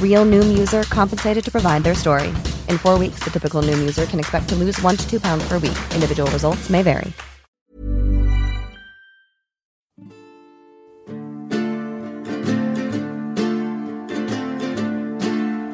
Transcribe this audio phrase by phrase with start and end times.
[0.00, 2.28] Real Noom user compensated to provide their story.
[2.68, 5.48] In four weeks, the typical Noom user can expect to lose one to two pounds
[5.48, 5.76] per week.
[5.92, 7.12] Individual results may vary.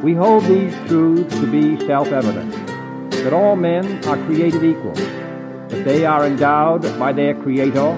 [0.02, 2.52] We hold these truths to be self-evident,
[3.10, 7.92] that all men are created equal, that they are endowed by their Creator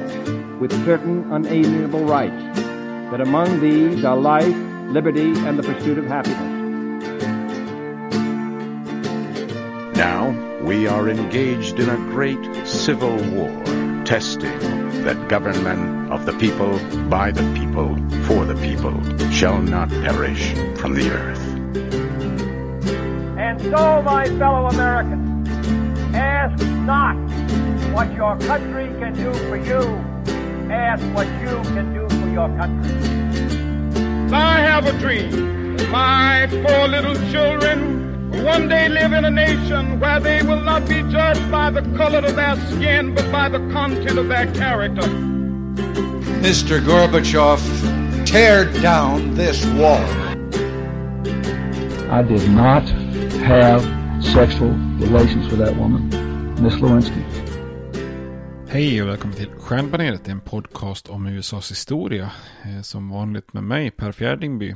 [0.59, 2.59] with certain unalienable rights,
[3.13, 4.57] that among these are life,
[4.93, 6.61] liberty, and the pursuit of happiness.
[9.97, 10.31] Now
[10.63, 13.51] we are engaged in a great civil war,
[14.05, 14.59] testing
[15.05, 20.95] that government of the people, by the people, for the people, shall not perish from
[20.95, 21.41] the earth.
[23.39, 25.49] And so, my fellow Americans,
[26.15, 27.17] ask not
[27.95, 29.81] what your country can do for you.
[30.71, 33.12] Ask what you can do for your country.
[34.35, 35.77] I have a dream.
[35.91, 40.89] My four little children will one day live in a nation where they will not
[40.89, 45.03] be judged by the color of their skin, but by the content of their character.
[46.41, 46.81] Mr.
[46.81, 47.61] Gorbachev,
[48.27, 50.01] tear down this wall.
[52.11, 52.89] I did not
[53.45, 53.83] have
[54.25, 56.09] sexual relations with that woman,
[56.63, 57.42] Miss Lewinsky.
[58.73, 62.31] Hej och välkommen till Stjärnbaneret, en podcast om USAs historia.
[62.65, 64.75] Eh, som vanligt med mig, Per Fjärdingby.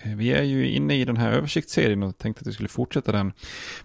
[0.00, 3.12] Eh, vi är ju inne i den här översiktsserien och tänkte att vi skulle fortsätta
[3.12, 3.32] den.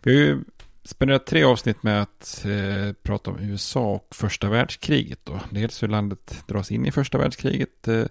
[0.01, 0.44] Vi har ju
[0.84, 5.19] spenderat tre avsnitt med att eh, prata om USA och första världskriget.
[5.24, 5.40] Då.
[5.50, 8.03] Dels hur landet dras in i första världskriget, eh,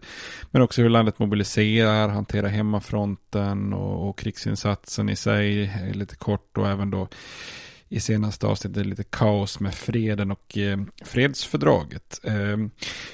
[0.51, 6.59] men också hur landet mobiliserar, hanterar hemmafronten och, och krigsinsatsen i sig eh, lite kort
[6.59, 7.09] och även då
[7.93, 12.21] i senaste avsnittet lite kaos med freden och eh, fredsfördraget.
[12.25, 12.57] Eh,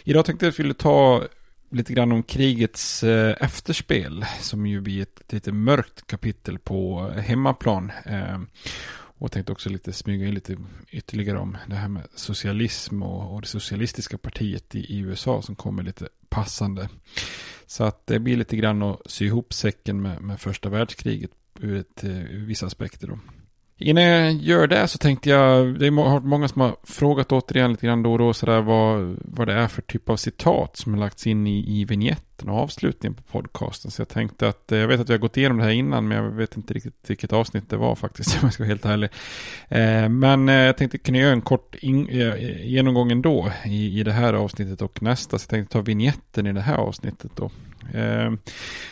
[0.04, 1.24] idag tänkte jag att vi skulle ta
[1.70, 7.92] lite grann om krigets eh, efterspel som ju blir ett lite mörkt kapitel på hemmaplan.
[8.04, 8.40] Eh,
[9.20, 10.56] och tänkte också lite smyga in lite
[10.90, 15.54] ytterligare om det här med socialism och, och det socialistiska partiet i, i USA som
[15.54, 16.88] kommer lite passande.
[17.66, 21.76] Så att det blir lite grann att sy ihop säcken med, med första världskriget ur,
[21.76, 23.18] ett, eh, ur vissa aspekter då.
[23.80, 27.86] Innan jag gör det så tänkte jag, det är många som har frågat återigen lite
[27.86, 31.00] grann då och då sådär vad, vad det är för typ av citat som har
[31.00, 33.90] lagts in i, i vignetten och avslutningen på podcasten.
[33.90, 36.08] Så jag tänkte att, eh, jag vet att vi har gått igenom det här innan
[36.08, 38.86] men jag vet inte riktigt vilket avsnitt det var faktiskt om jag ska vara helt
[38.86, 39.10] ärlig.
[39.68, 44.02] Eh, men eh, jag tänkte kunna göra en kort in, eh, genomgång ändå i, i
[44.02, 45.38] det här avsnittet och nästa.
[45.38, 47.50] Så jag tänkte ta vignetten i det här avsnittet då.
[47.98, 48.32] Eh,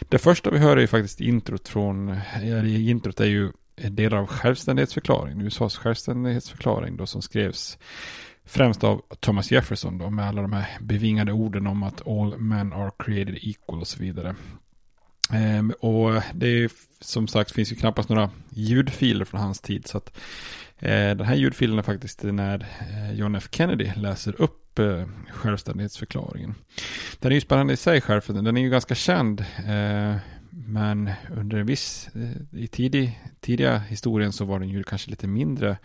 [0.09, 4.27] det första vi hör är ju faktiskt introt från, eller introt är ju delar av
[4.27, 7.79] självständighetsförklaringen, USAs självständighetsförklaring då som skrevs
[8.45, 12.73] främst av Thomas Jefferson då med alla de här bevingade orden om att all men
[12.73, 14.35] are created equal och så vidare.
[15.33, 16.71] Ehm, och det är,
[17.01, 19.87] som sagt finns ju knappast några ljudfiler från hans tid.
[19.87, 20.17] Så att
[20.79, 26.55] eh, den här ljudfilen är faktiskt när eh, John F Kennedy läser upp eh, självständighetsförklaringen.
[27.21, 29.41] Den är ju spännande i sig själv, den är ju ganska känd.
[29.41, 30.17] Eh,
[30.59, 35.27] men under en viss, eh, i tidig, tidiga historien så var den ju kanske lite
[35.27, 35.79] mindre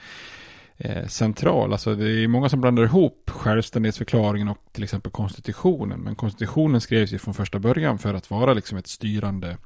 [0.77, 1.71] eh, central.
[1.71, 5.99] Alltså det är många som blandar ihop självständighetsförklaringen och till exempel konstitutionen.
[5.99, 9.57] Men konstitutionen skrevs ju från första början för att vara liksom ett styrande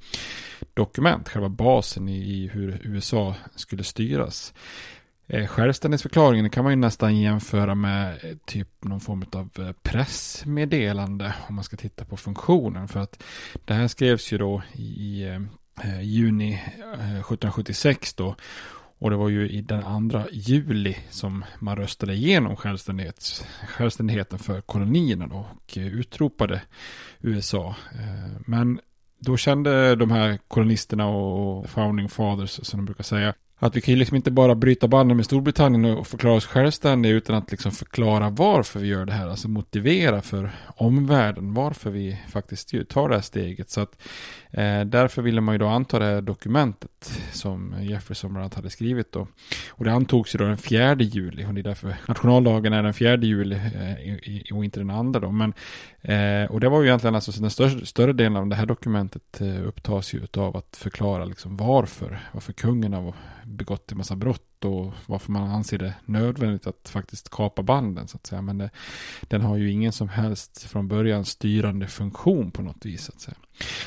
[0.73, 4.53] dokument, själva basen i hur USA skulle styras.
[5.27, 11.33] Eh, självständighetsförklaringen kan man ju nästan jämföra med eh, typ någon form av eh, pressmeddelande
[11.49, 12.87] om man ska titta på funktionen.
[12.87, 13.23] För att
[13.65, 15.25] det här skrevs ju då i
[16.01, 16.53] juni
[16.93, 18.35] 1776 då.
[18.99, 24.61] Och det var ju i den andra juli som man röstade igenom självständighet, självständigheten för
[24.61, 26.61] kolonierna då och utropade
[27.21, 27.75] USA.
[28.45, 28.79] Men
[29.19, 33.93] då kände de här kolonisterna och founding fathers som de brukar säga att vi kan
[33.93, 37.71] ju liksom inte bara bryta banden med Storbritannien och förklara oss självständiga utan att liksom
[37.71, 39.27] förklara varför vi gör det här.
[39.27, 43.69] Alltså motivera för omvärlden varför vi faktiskt tar det här steget.
[43.69, 44.01] Så att
[44.57, 48.69] eh, därför ville man ju då anta det här dokumentet som Jefferson bland annat hade
[48.69, 49.27] skrivit då.
[49.69, 52.93] Och det antogs ju då den 4 juli och det är därför nationaldagen är den
[52.93, 55.31] 4 juli eh, och inte den andra då.
[55.31, 55.53] Men,
[56.01, 59.41] eh, och det var ju egentligen alltså den större, större delen av det här dokumentet
[59.41, 63.13] eh, upptas ju av att förklara liksom varför, varför kungen har
[63.45, 68.17] begått en massa brott och varför man anser det nödvändigt att faktiskt kapa banden så
[68.17, 68.41] att säga.
[68.41, 68.69] Men det,
[69.21, 73.03] den har ju ingen som helst från början styrande funktion på något vis.
[73.03, 73.37] Så att säga.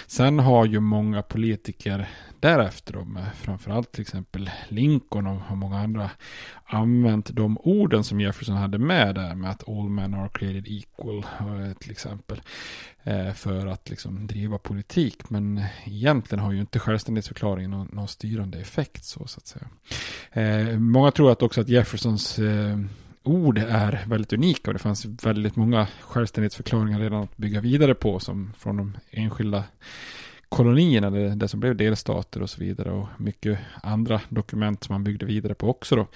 [0.07, 2.09] Sen har ju många politiker
[2.41, 6.11] därefter, då, med framförallt till exempel Lincoln och många andra,
[6.65, 11.19] använt de orden som Jefferson hade med där med att all men are created equal
[11.19, 12.41] eh, till exempel.
[13.09, 15.31] Eh, för att liksom driva politik.
[15.31, 19.69] Men egentligen har ju inte självständighetsförklaringen någon, någon styrande effekt så, så att säga.
[20.33, 22.79] Eh, Eh, många tror att också att Jeffersons eh,
[23.23, 28.21] ord är väldigt unika och det fanns väldigt många självständighetsförklaringar redan att bygga vidare på
[28.21, 29.65] som från de enskilda
[30.49, 35.05] kolonierna, det, det som blev delstater och så vidare och mycket andra dokument som han
[35.05, 36.07] byggde vidare på också då.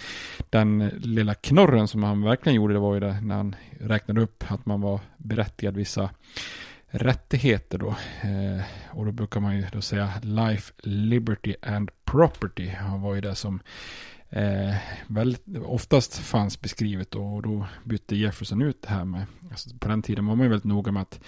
[0.51, 4.45] Den lilla knorren som han verkligen gjorde det var ju det när han räknade upp
[4.49, 6.11] att man var berättigad vissa
[6.93, 7.89] rättigheter då.
[8.21, 12.69] Eh, och då brukar man ju då säga life, liberty and property.
[12.69, 13.61] Han var ju det som
[14.33, 14.75] eh,
[15.07, 20.03] väldigt, oftast fanns beskrivet och då bytte Jefferson ut det här med, alltså på den
[20.03, 21.21] tiden var man ju väldigt noga med att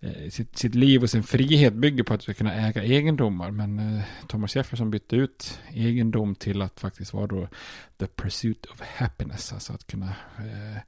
[0.00, 3.50] eh, sitt, sitt liv och sin frihet bygger på att du ska kunna äga egendomar.
[3.50, 7.48] Men eh, Thomas Jefferson bytte ut egendom till att faktiskt vara då
[7.98, 9.52] the pursuit of happiness.
[9.52, 10.82] Alltså att kunna eh,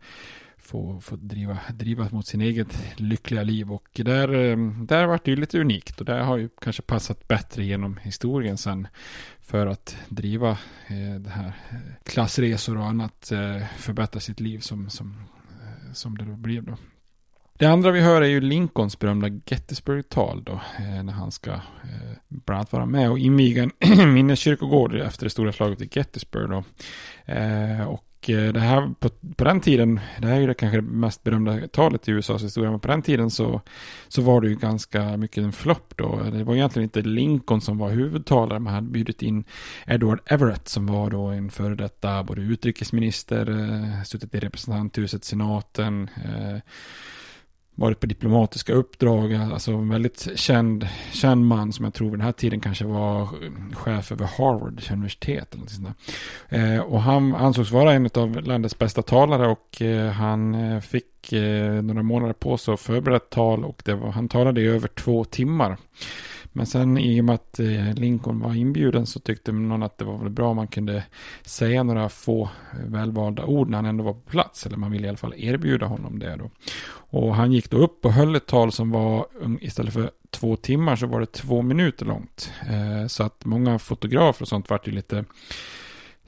[0.72, 3.72] få, få driva, driva mot sin eget lyckliga liv.
[3.72, 7.28] Och där, eh, där var det ju lite unikt och det har ju kanske passat
[7.28, 8.88] bättre genom historien sen
[9.40, 10.50] för att driva
[10.86, 15.14] eh, det här eh, klassresor och annat eh, förbättra sitt liv som, som,
[15.62, 16.76] eh, som det då blev då.
[17.58, 21.60] Det andra vi hör är ju Lincolns berömda Gettysburg-tal då, eh, när han ska
[22.28, 26.64] bland annat vara med och inviga en minneskyrkogård efter det stora slaget i Gettysburg då.
[27.86, 30.82] Och Eh, det här på, på, den tiden, det här är ju det kanske det
[30.82, 33.60] mest berömda talet i USAs historia, men på den tiden så,
[34.08, 36.22] så var det ju ganska mycket en flopp då.
[36.32, 39.44] Det var egentligen inte Lincoln som var huvudtalare, man hade bjudit in
[39.86, 46.10] Edward Everett som var då en före detta både utrikesminister, eh, suttit i representanthuset, senaten,
[46.24, 46.60] eh,
[47.74, 52.24] varit på diplomatiska uppdrag, alltså en väldigt känd, känd man som jag tror vid den
[52.24, 53.29] här tiden kanske var
[53.74, 55.55] chef över Harvard universitet.
[55.55, 55.88] Eller sånt
[56.48, 61.32] eh, och han ansågs vara en av landets bästa talare och eh, han eh, fick
[61.32, 64.67] eh, några månader på sig att förbereda ett tal och det var, han talade i
[64.67, 65.76] över två timmar.
[66.53, 70.05] Men sen i och med att eh, Lincoln var inbjuden så tyckte någon att det
[70.05, 71.05] var väl bra om man kunde
[71.43, 74.67] säga några få eh, välvalda ord när han ändå var på plats.
[74.67, 76.51] Eller man ville i alla fall erbjuda honom det då.
[76.94, 79.27] Och han gick då upp och höll ett tal som var
[79.61, 82.53] istället för två timmar så var det två minuter långt.
[82.71, 85.25] Eh, så att många fotografer och sånt vart ju lite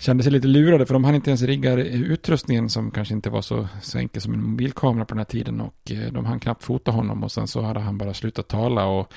[0.05, 3.43] kände sig lite lurade för de hann inte ens rigga utrustningen som kanske inte var
[3.43, 6.65] så, så enkel som en mobilkamera på den här tiden och eh, de hann knappt
[6.65, 9.13] fota honom och sen så hade han bara slutat tala och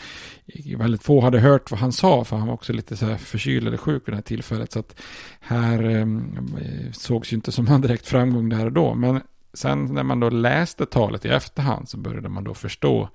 [0.77, 3.67] väldigt få hade hört vad han sa för han var också lite så här förkyld
[3.67, 4.71] eller sjuk vid det här tillfället.
[4.71, 5.01] Så att
[5.39, 8.95] här ehm, eh, sågs ju inte som en direkt framgång där och då.
[8.95, 9.21] Men
[9.53, 13.09] sen när man då läste talet i efterhand så började man då förstå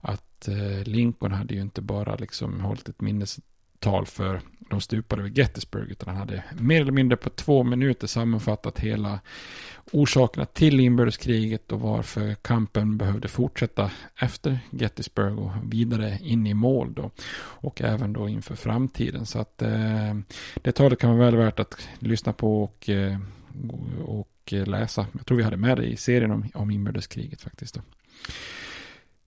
[0.00, 3.40] att eh, Lincoln hade ju inte bara liksom hållit ett minnes
[3.80, 8.06] tal för de stupade vid Gettysburg, utan han hade mer eller mindre på två minuter
[8.06, 9.20] sammanfattat hela
[9.92, 16.94] orsakerna till inbördeskriget och varför kampen behövde fortsätta efter Gettysburg och vidare in i mål
[16.94, 17.10] då.
[17.36, 19.26] Och även då inför framtiden.
[19.26, 20.14] Så att eh,
[20.54, 23.18] det talet kan vara väl värt att lyssna på och, eh,
[24.04, 25.06] och läsa.
[25.12, 27.74] Jag tror vi hade med det i serien om, om inbördeskriget faktiskt.
[27.74, 27.80] Då.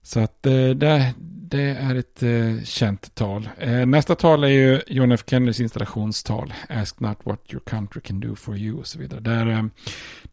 [0.02, 1.14] Så att eh, det,
[1.48, 3.48] det är ett eh, känt tal.
[3.58, 5.24] Eh, nästa tal är ju John F.
[5.26, 6.54] Kennedys installationstal.
[6.68, 9.20] Ask not what your country can do for you och så vidare.
[9.20, 9.64] Där, eh,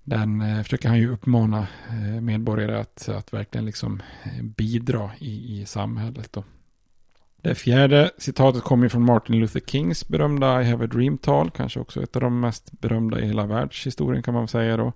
[0.03, 4.01] den eh, försöker han ju uppmana eh, medborgare att, att verkligen liksom
[4.41, 6.30] bidra i, i samhället.
[6.34, 6.44] Då.
[7.41, 11.51] Det fjärde citatet kommer från Martin Luther Kings berömda I have a dream-tal.
[11.51, 14.93] Kanske också ett av de mest berömda i hela världshistorien kan man säga då.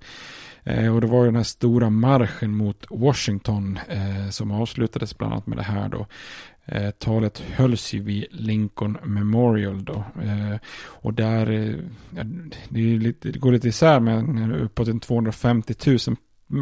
[0.64, 5.34] Eh, och det var ju den här stora marschen mot Washington eh, som avslutades bland
[5.34, 6.08] annat med det här då.
[6.68, 10.04] Eh, talet hölls ju vid Lincoln Memorial då.
[10.24, 12.26] Eh, och där, eh,
[12.70, 15.98] det, lite, det, går lite isär men uppåt en 250 000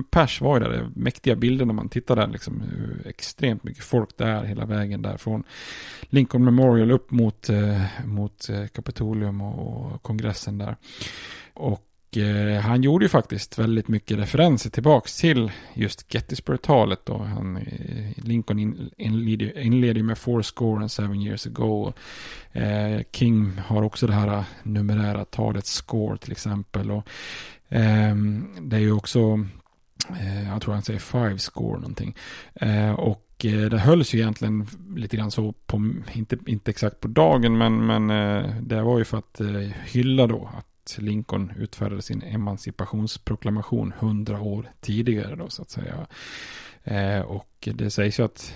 [0.09, 0.69] pers var ju där.
[0.69, 2.27] Det mäktiga bilder när man tittar där.
[2.27, 2.63] Liksom,
[3.05, 5.17] extremt mycket folk det är hela vägen där.
[5.17, 5.43] Från
[6.01, 10.75] Lincoln Memorial upp mot, eh, mot eh, Kapitolium och, och kongressen där.
[11.53, 17.05] Och eh, han gjorde ju faktiskt väldigt mycket referenser tillbaks till just Gettysburg-talet.
[17.05, 17.17] Då.
[17.17, 21.93] Han, eh, Lincoln in, inleder, inleder med four score and seven years ago.
[22.51, 26.91] Eh, King har också det här numerära talet score till exempel.
[26.91, 27.07] Och,
[27.69, 28.15] eh,
[28.61, 29.45] det är ju också,
[30.09, 32.15] Eh, jag tror han säger five score någonting.
[32.53, 37.07] Eh, och eh, det hölls ju egentligen lite grann så på, inte, inte exakt på
[37.07, 38.07] dagen, men, men
[38.67, 39.41] det var ju för att
[39.85, 46.07] hylla då att Lincoln utfärdade sin emancipationsproklamation hundra år tidigare då så att säga.
[47.25, 48.53] Och det sägs ju att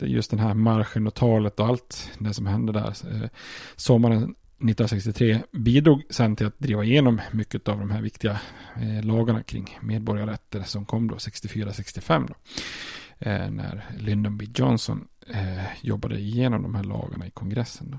[0.00, 2.94] just den här marschen och talet och allt det som hände där
[3.76, 8.40] sommaren 1963 bidrog sen till att driva igenom mycket av de här viktiga
[8.76, 12.34] eh, lagarna kring medborgarrätter som kom då 64-65 då.
[13.18, 14.46] Eh, när Lyndon B.
[14.54, 17.98] Johnson eh, jobbade igenom de här lagarna i kongressen då.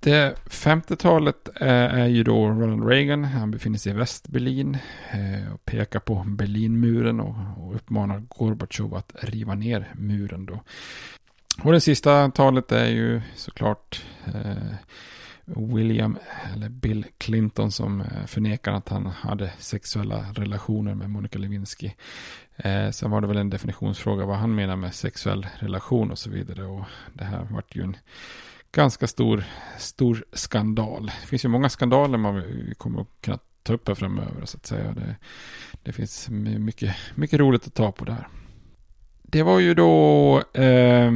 [0.00, 3.24] Det femte talet eh, är ju då Ronald Reagan.
[3.24, 4.78] Han befinner sig i Västberlin
[5.10, 10.60] eh, och pekar på Berlinmuren och uppmanar Gorbachev att riva ner muren då.
[11.62, 14.74] Och det sista talet är ju såklart eh,
[15.44, 16.18] William,
[16.54, 21.90] eller Bill Clinton som eh, förnekar att han hade sexuella relationer med Monica Lewinsky.
[22.56, 26.30] Eh, sen var det väl en definitionsfråga vad han menar med sexuell relation och så
[26.30, 26.64] vidare.
[26.64, 27.96] Och det här vart ju en
[28.72, 29.44] ganska stor,
[29.78, 31.12] stor skandal.
[31.20, 32.44] Det finns ju många skandaler man
[32.78, 34.92] kommer att kunna ta upp här framöver så att säga.
[34.92, 35.16] Det,
[35.82, 38.28] det finns mycket, mycket roligt att ta på där.
[39.32, 41.12] Det var ju då eh,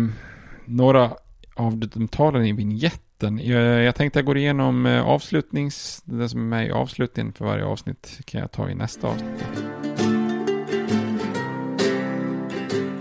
[0.64, 1.10] några
[1.54, 3.38] av de talen i vignetten.
[3.42, 7.44] Jag, jag tänkte jag går igenom eh, avslutnings, det som är med i avslutningen för
[7.44, 9.44] varje avsnitt kan jag ta i nästa avsnitt.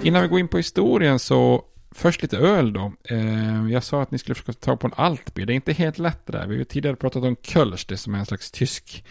[0.03, 1.63] Innan vi går in på historien så
[1.95, 2.93] Först lite öl då.
[3.03, 5.45] Eh, jag sa att ni skulle försöka ta på en Altbier.
[5.45, 6.47] Det är inte helt lätt det där.
[6.47, 9.05] Vi har ju tidigare pratat om Kölsch, det som är en slags tysk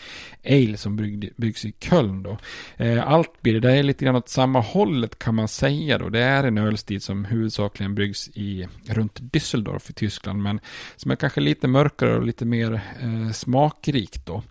[0.44, 0.96] ale som
[1.36, 2.38] byggs i Köln då.
[2.76, 6.08] Eh, Altbier, det är lite grann åt samma hållet kan man säga då.
[6.08, 10.60] Det är en ölstil som huvudsakligen byggs i, runt Düsseldorf i Tyskland, men
[10.96, 14.42] som är kanske lite mörkare och lite mer eh, smakrikt då.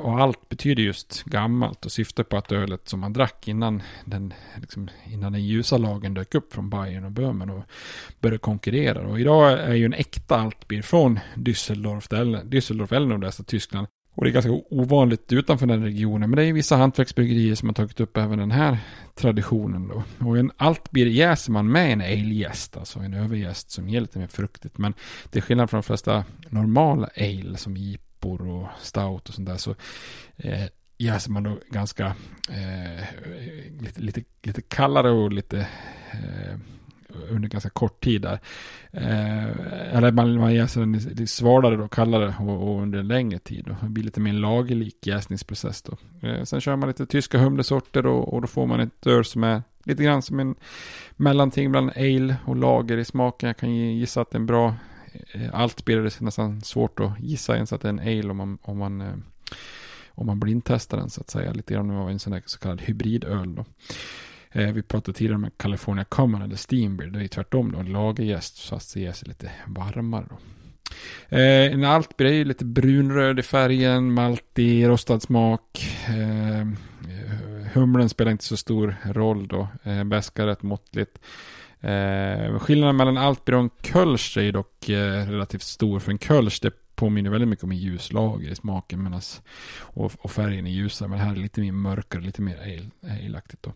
[0.00, 4.34] Och allt betyder just gammalt och syftar på att ölet som man drack innan den,
[4.60, 7.64] liksom, innan den ljusa lagen dök upp från Bayern och Böhmen och
[8.20, 9.06] började konkurrera.
[9.06, 12.08] Och idag är ju en äkta Altbier från Düsseldorf,
[12.44, 13.86] Düsseldorf eller nordvästra alltså Tyskland.
[14.16, 16.30] Och det är ganska ovanligt utanför den regionen.
[16.30, 18.78] Men det är vissa hantverksbryggerier som har tagit upp även den här
[19.14, 20.26] traditionen då.
[20.26, 24.26] Och en Altbier jäser man med en ale-jäst, alltså en överjäst som ger lite mer
[24.26, 24.78] fruktigt.
[24.78, 24.94] Men
[25.30, 29.74] till skillnad från de flesta normala ale som IPOR och stout och sånt där så
[30.36, 30.64] eh,
[30.98, 32.06] jäser man då ganska
[32.50, 33.04] eh,
[33.80, 35.58] lite, lite, lite kallare och lite
[36.12, 36.58] eh,
[37.30, 38.40] under ganska kort tid där.
[38.90, 43.38] Eh, eller man, man jäser den lite svalare och kallare och, och, under en längre
[43.38, 43.64] tid.
[43.66, 43.76] Då.
[43.82, 45.96] Det blir lite mer en lagerlik jäsningsprocess då.
[46.28, 49.44] Eh, sen kör man lite tyska humlesorter och, och då får man ett öl som
[49.44, 50.54] är lite grann som en
[51.16, 53.46] mellanting bland ale och lager i smaken.
[53.46, 54.74] Jag kan gissa att det är en bra
[55.32, 58.36] eh, allt blir det nästan svårt att gissa ens att det är en ale om
[58.36, 59.14] man, om man, eh,
[60.08, 61.52] om man blindtestar den så att säga.
[61.52, 63.64] Lite grann av en sån där så kallad hybridöl då.
[64.56, 67.10] Eh, vi pratade tidigare om California Common eller Steambeer.
[67.10, 67.78] Det är tvärtom då.
[67.78, 70.36] En lagerjäst fast det ger sig lite varmare då.
[71.36, 75.86] Eh, en Altbier är ju lite brunröd i färgen, maltig, rostad smak.
[76.08, 76.66] Eh,
[77.72, 79.68] humlen spelar inte så stor roll då.
[79.82, 81.18] Eh, Bäska rätt måttligt.
[81.80, 85.98] Eh, skillnaden mellan Altbier och en Kölsch är dock eh, relativt stor.
[85.98, 89.42] För en Kölsch det påminner väldigt mycket om en ljus lager i smaken medans,
[89.78, 91.08] och, och färgen är ljusare.
[91.08, 93.62] Men här är lite mer mörkare, lite mer aleaktigt.
[93.62, 93.72] Då.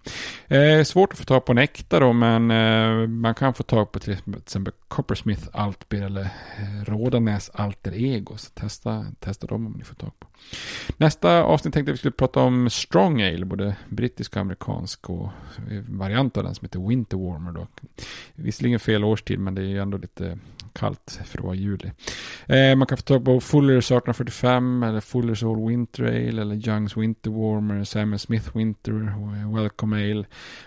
[0.56, 3.92] Eh, svårt att få tag på en äkta då, men eh, man kan få tag
[3.92, 6.22] på till exempel Coppersmith Altbier eller
[6.58, 8.36] eh, Rådanäs Alter Ego.
[8.36, 10.26] Så testa, testa dem om ni får tag på.
[10.96, 15.28] Nästa avsnitt tänkte jag vi skulle prata om Strong Ale, både brittisk och amerikansk och
[15.70, 17.52] eh, variant av den som heter Winter Warmer.
[17.52, 17.66] Då.
[18.34, 20.38] Visserligen fel årstid, men det är ju ändå lite
[20.72, 21.92] kallt för att vara juli.
[22.46, 26.96] Eh, man kan få tag på Fullers 1845 eller Fullers All Winter Ale eller Youngs
[26.96, 30.24] Winter Warmer, Samuel Smith Winter, eh, Welcome Ale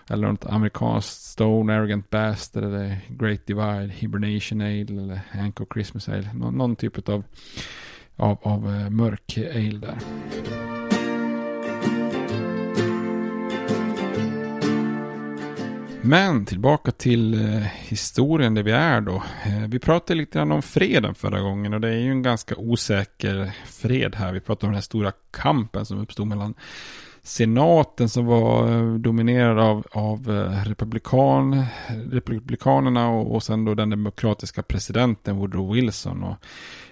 [0.09, 6.29] eller något amerikanskt Stone Arrogant Bastard eller Great Divide, Hibernation Ale eller Anchor Christmas Ale.
[6.33, 7.23] Nå någon typ av,
[8.15, 10.72] av, av eh, mörk ale där.
[16.05, 19.23] Men tillbaka till eh, historien där vi är då.
[19.45, 22.55] Eh, vi pratade lite grann om freden förra gången och det är ju en ganska
[22.55, 24.33] osäker fred här.
[24.33, 26.53] Vi pratade om den här stora kampen som uppstod mellan
[27.23, 31.65] senaten som var eh, dominerad av, av eh, republikan,
[32.11, 36.23] republikanerna och, och sen då den demokratiska presidenten Woodrow Wilson.
[36.23, 36.35] Och,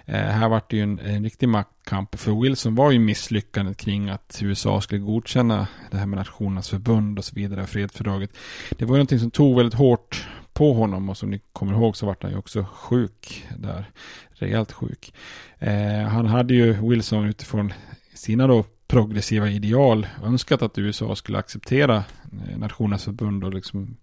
[0.05, 2.19] eh, här var det ju en, en riktig maktkamp.
[2.19, 7.17] För Wilson var ju misslyckandet kring att USA skulle godkänna det här med Nationernas förbund
[7.17, 8.37] och så vidare, fredsfördraget.
[8.69, 11.97] Det var ju någonting som tog väldigt hårt på honom och som ni kommer ihåg
[11.97, 13.91] så vart han ju också sjuk där.
[14.31, 15.13] Rejält sjuk.
[15.59, 17.73] Eh, han hade ju Wilson utifrån
[18.13, 23.97] sina då progressiva ideal önskat att USA skulle acceptera eh, Nationernas förbund och liksom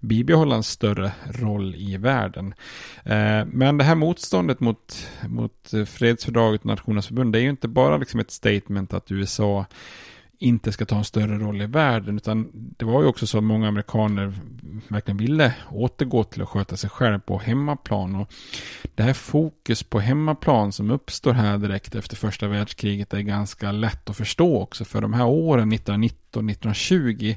[0.00, 2.54] bibehålla en större roll i världen.
[3.04, 7.50] Eh, men det här motståndet mot, mot eh, fredsfördraget och Nationernas förbund det är ju
[7.50, 9.66] inte bara liksom ett statement att USA
[10.38, 12.16] inte ska ta en större roll i världen.
[12.16, 14.32] Utan det var ju också så att många amerikaner
[14.88, 18.14] verkligen ville återgå till att sköta sig själv på hemmaplan.
[18.14, 18.32] Och
[18.94, 24.10] det här fokus på hemmaplan som uppstår här direkt efter första världskriget är ganska lätt
[24.10, 24.84] att förstå också.
[24.84, 27.36] För de här åren 1919-1920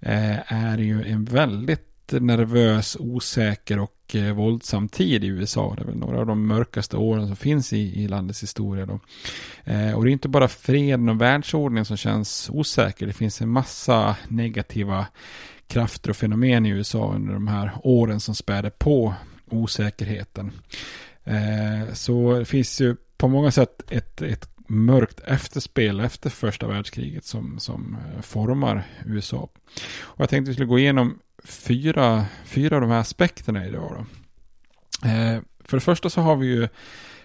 [0.00, 5.74] eh, är ju en väldigt nervös, osäker och eh, våldsam tid i USA.
[5.76, 8.86] Det är väl några av de mörkaste åren som finns i, i landets historia.
[8.86, 9.00] Då.
[9.64, 13.06] Eh, och det är inte bara freden och världsordningen som känns osäker.
[13.06, 15.06] Det finns en massa negativa
[15.66, 19.14] krafter och fenomen i USA under de här åren som späder på
[19.50, 20.52] osäkerheten.
[21.24, 27.24] Eh, så det finns ju på många sätt ett, ett mörkt efterspel efter första världskriget
[27.24, 29.48] som, som eh, formar USA.
[30.00, 33.96] Och jag tänkte att vi skulle gå igenom fyra, fyra av de här aspekterna idag.
[33.96, 35.08] Då.
[35.08, 36.68] Eh, för det första så har vi ju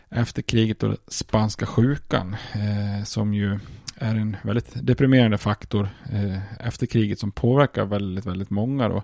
[0.09, 3.59] efter kriget då spanska sjukan eh, som ju
[3.95, 8.89] är en väldigt deprimerande faktor eh, efter kriget som påverkar väldigt, väldigt många.
[8.89, 9.03] Då.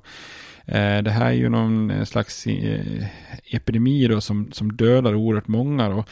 [0.65, 3.07] Eh, det här är ju någon slags eh,
[3.43, 5.89] epidemi då som, som dödar oerhört många.
[5.89, 6.03] Då.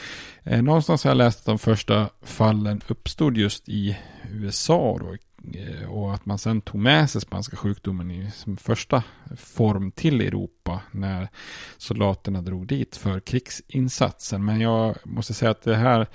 [0.44, 3.98] Eh, någonstans har jag läst att de första fallen uppstod just i
[4.32, 5.16] USA då,
[5.54, 9.04] Eh, och att man sen tog med sig spanska sjukdomen i som första
[9.38, 11.28] form till Europa när
[11.78, 14.46] soldaterna drog dit för krigsinsatsen.
[14.46, 16.08] Men jag måste säga att det här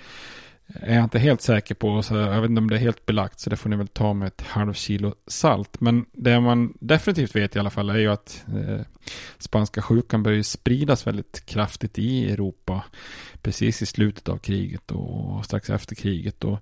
[0.75, 2.03] är jag inte helt säker på.
[2.03, 3.40] Så jag vet inte om det är helt belagt.
[3.40, 5.81] Så det får ni väl ta med ett halv kilo salt.
[5.81, 8.81] Men det man definitivt vet i alla fall är ju att eh,
[9.38, 12.85] spanska sjukan börjar spridas väldigt kraftigt i Europa.
[13.43, 16.45] Precis i slutet av kriget och strax efter kriget.
[16.45, 16.59] Och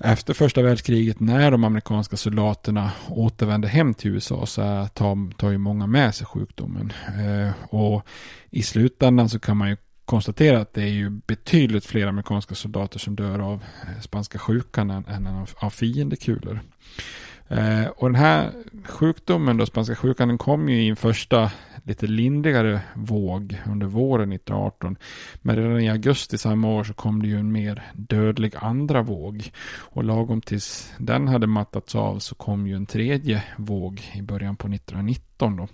[0.00, 5.58] efter första världskriget när de amerikanska soldaterna återvände hem till USA så tar, tar ju
[5.58, 6.92] många med sig sjukdomen.
[7.06, 8.06] Eh, och
[8.50, 12.98] i slutändan så kan man ju konstatera att det är ju betydligt fler amerikanska soldater
[12.98, 13.64] som dör av
[14.02, 16.60] spanska sjukan än, än av, av fiendekulor.
[17.48, 18.50] Eh, och den här
[18.84, 21.50] sjukdomen, då, spanska sjukan, den kom ju i en första
[21.86, 24.96] lite lindrigare våg under våren 1918.
[25.42, 29.50] Men redan i augusti samma år så kom det ju en mer dödlig andra våg.
[29.78, 34.56] Och lagom tills den hade mattats av så kom ju en tredje våg i början
[34.56, 35.68] på 1919 då.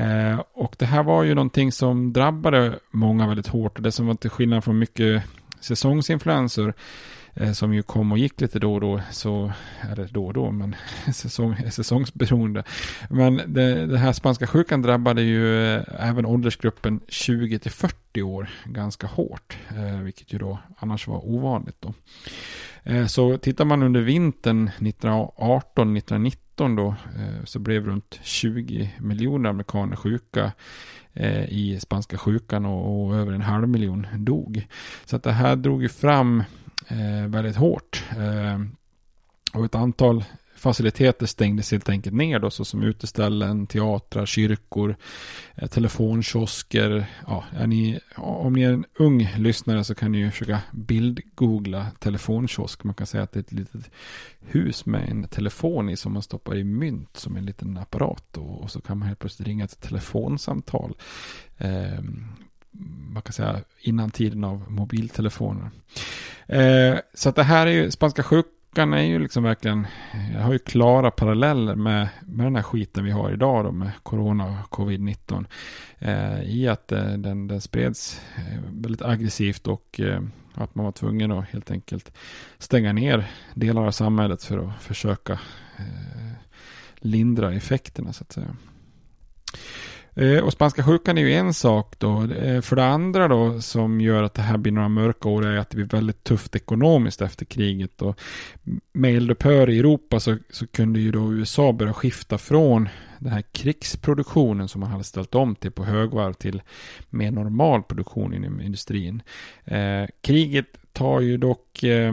[0.00, 3.76] Eh, och det här var ju någonting som drabbade många väldigt hårt.
[3.76, 5.22] Och det som var till skillnad från mycket
[5.60, 6.74] säsongsinfluenser
[7.40, 9.52] Eh, som ju kom och gick lite då och då, så,
[9.90, 10.76] eller då och då, men
[11.12, 12.64] säsong, säsongsberoende.
[13.10, 18.50] Men det, det här spanska sjukan drabbade ju eh, även åldersgruppen 20 till 40 år
[18.64, 21.94] ganska hårt, eh, vilket ju då annars var ovanligt då.
[22.82, 29.96] Eh, så tittar man under vintern 1918-1919 då eh, så blev runt 20 miljoner amerikaner
[29.96, 30.52] sjuka
[31.48, 34.66] i spanska sjukan och, över en halv miljon dog.
[35.04, 36.42] Så att det här drog ju fram
[36.88, 38.04] Eh, väldigt hårt.
[38.10, 38.60] Eh,
[39.52, 40.24] och ett antal
[40.56, 44.96] faciliteter stängdes helt enkelt ner då, såsom uteställen, teatrar, kyrkor,
[45.54, 47.06] eh, telefonkiosker.
[47.26, 51.86] Ja, är ni, om ni är en ung lyssnare så kan ni ju försöka bildgoogla
[51.98, 52.84] telefonkiosk.
[52.84, 53.90] Man kan säga att det är ett litet
[54.40, 58.36] hus med en telefon i som man stoppar i mynt som en liten apparat.
[58.36, 60.96] Och, och så kan man helt plötsligt ringa ett telefonsamtal.
[61.58, 62.02] Eh,
[63.12, 65.70] man kan säga innan tiden av mobiltelefoner.
[66.46, 69.86] Eh, så att det här är ju, spanska sjukan är ju liksom verkligen,
[70.34, 73.90] jag har ju klara paralleller med, med den här skiten vi har idag då med
[74.02, 75.46] corona och covid-19.
[75.98, 80.20] Eh, I att eh, den, den spreds eh, väldigt aggressivt och eh,
[80.54, 82.12] att man var tvungen att helt enkelt
[82.58, 85.32] stänga ner delar av samhället för att försöka
[85.78, 86.32] eh,
[86.96, 88.56] lindra effekterna så att säga.
[90.16, 92.22] Eh, och spanska sjukan är ju en sak då.
[92.22, 95.56] Eh, för det andra då som gör att det här blir några mörka år är
[95.56, 98.02] att det blir väldigt tufft ekonomiskt efter kriget.
[98.02, 98.20] Och
[98.92, 103.42] med eldupphör i Europa så, så kunde ju då USA börja skifta från den här
[103.42, 106.62] krigsproduktionen som man hade ställt om till på högvarv till
[107.10, 109.22] mer normal produktion inom industrin.
[109.64, 112.12] Eh, kriget tar ju dock eh,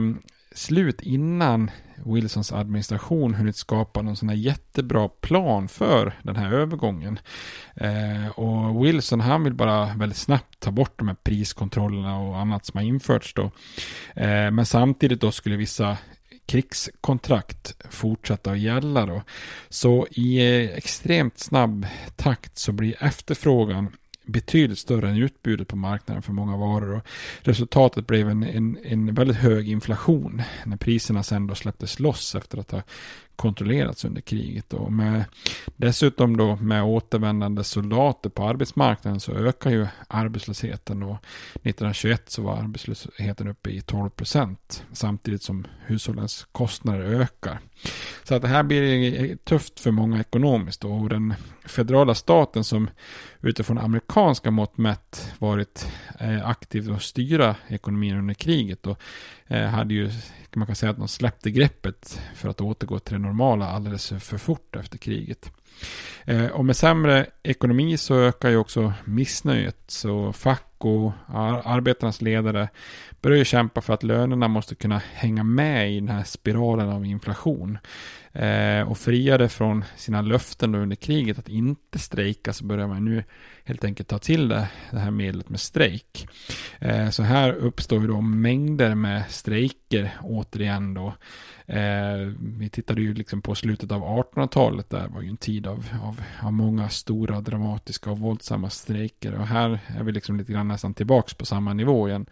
[0.54, 1.70] slut innan
[2.04, 7.18] Wilsons administration hunnit skapa någon sån här jättebra plan för den här övergången.
[7.76, 12.66] Eh, och Wilson han vill bara väldigt snabbt ta bort de här priskontrollerna och annat
[12.66, 13.44] som har införts då.
[14.14, 15.96] Eh, men samtidigt då skulle vissa
[16.46, 19.22] krigskontrakt fortsätta att gälla då.
[19.68, 21.86] Så i eh, extremt snabb
[22.16, 23.92] takt så blir efterfrågan
[24.24, 26.96] betydligt större än utbudet på marknaden för många varor.
[26.96, 27.06] Och
[27.40, 32.58] resultatet blev en, en, en väldigt hög inflation när priserna sen då släpptes loss efter
[32.58, 32.82] att ha
[33.36, 34.72] kontrollerats under kriget.
[34.72, 35.24] Och med,
[35.76, 41.02] dessutom då med återvändande soldater på arbetsmarknaden så ökar ju arbetslösheten.
[41.02, 41.16] Och
[41.54, 47.58] 1921 så var arbetslösheten uppe i 12 procent samtidigt som hushållens kostnader ökar.
[48.22, 50.84] Så att det här blir tufft för många ekonomiskt.
[50.84, 52.90] Och den federala staten som
[53.40, 55.88] utifrån amerikanska mått mätt varit
[56.20, 58.86] eh, aktiv och styra ekonomin under kriget.
[58.86, 59.00] Och
[59.46, 60.10] eh, hade ju,
[60.58, 64.38] man kan säga att de släppte greppet för att återgå till det normala alldeles för
[64.38, 65.50] fort efter kriget.
[66.24, 69.76] Eh, och med sämre ekonomi så ökar ju också missnöjet.
[69.86, 71.12] Så fack och
[71.64, 72.68] arbetarnas ledare
[73.20, 77.04] börjar ju kämpa för att lönerna måste kunna hänga med i den här spiralen av
[77.04, 77.78] inflation.
[78.32, 83.24] Eh, och friade från sina löften under kriget att inte strejka så börjar man nu
[83.64, 86.28] helt enkelt ta till det, det här medlet med strejk.
[86.78, 91.14] Eh, så här uppstår ju då mängder med strejker återigen då.
[91.66, 95.86] Eh, vi tittade ju liksom på slutet av 1800-talet, där var ju en tid av,
[96.02, 99.34] av, av, många stora dramatiska och våldsamma strejker.
[99.34, 102.26] Och här är vi liksom lite grann nästan tillbaks på samma nivå igen.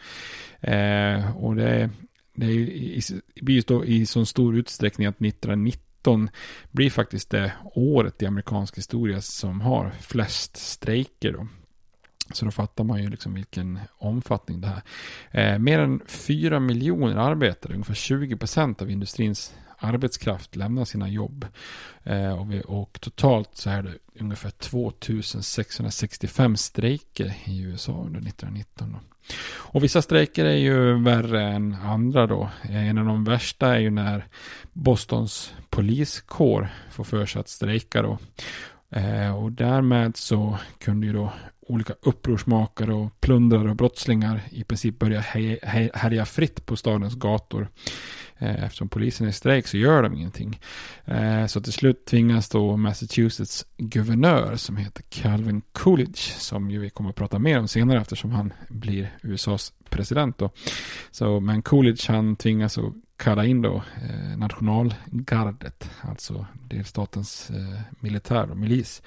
[0.60, 1.90] Eh, och det,
[2.34, 3.02] det är i,
[3.40, 6.28] blir då i så stor utsträckning att 1990 2019
[6.70, 11.32] blir faktiskt det året i amerikansk historia som har flest strejker.
[11.32, 11.46] Då.
[12.32, 14.82] Så då fattar man ju liksom vilken omfattning det här.
[15.30, 21.46] Eh, mer än 4 miljoner arbetare, ungefär 20 procent av industrins arbetskraft lämnar sina jobb.
[22.04, 28.92] Eh, och, vi, och, totalt så är det ungefär 2665 strejker i USA under 1919.
[28.92, 28.98] Då.
[29.44, 32.50] Och vissa strejker är ju värre än andra då.
[32.62, 34.26] Eh, en av de värsta är ju när
[34.72, 38.18] Bostons poliskår får för sig att strejka då.
[38.90, 41.32] Eh, och därmed så kunde ju då
[41.66, 45.20] olika upprorsmakare och plundrare och brottslingar i princip börja
[45.94, 47.68] härja fritt på stadens gator.
[48.42, 50.60] Eh, eftersom polisen är i strejk så gör de ingenting.
[51.04, 56.90] Eh, så till slut tvingas då Massachusetts guvernör som heter Calvin Coolidge, som ju vi
[56.90, 60.50] kommer att prata mer om senare eftersom han blir USAs president då.
[61.10, 68.50] Så, men Coolidge han tvingas att kalla in då eh, nationalgardet, alltså delstatens eh, militär
[68.50, 69.02] och milis,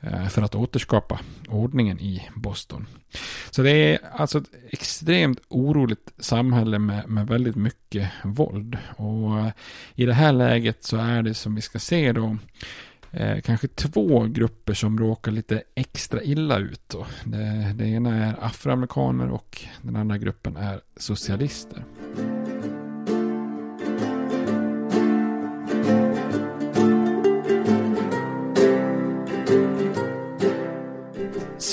[0.00, 2.86] Eh, för att återskapa ordningen i Boston.
[3.50, 8.78] Så det är alltså ett extremt oroligt samhälle med, med väldigt mycket våld.
[8.96, 9.50] Och eh,
[9.94, 12.36] i det här läget så är det som vi ska se då
[13.12, 16.82] Eh, kanske två grupper som råkar lite extra illa ut.
[16.86, 17.06] Då.
[17.24, 21.84] Det, det ena är afroamerikaner och den andra gruppen är socialister.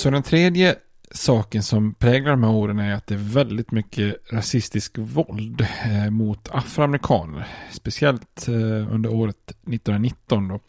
[0.08, 0.76] Så den tredje
[1.12, 6.10] saken som präglar de här åren är att det är väldigt mycket rasistisk våld eh,
[6.10, 7.48] mot afroamerikaner.
[7.72, 10.60] Speciellt eh, under året 1919 då.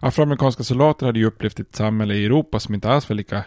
[0.00, 3.44] Afroamerikanska soldater hade ju upplevt ett samhälle i Europa som inte alls var lika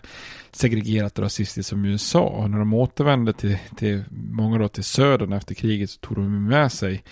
[0.51, 2.21] segregerat och rasistiskt som USA.
[2.21, 6.47] Och när de återvände till, till många då till södern efter kriget så tog de
[6.47, 7.03] med sig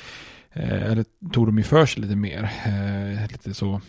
[0.53, 2.51] eh, eller tog de ju för sig lite mer.
[2.65, 3.81] Eh, lite så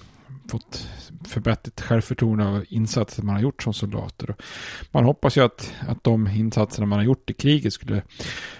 [0.49, 0.89] fått
[1.25, 4.35] förbättrat självförtroende av insatser man har gjort som soldater.
[4.91, 8.03] Man hoppas ju att, att de insatserna man har gjort i kriget skulle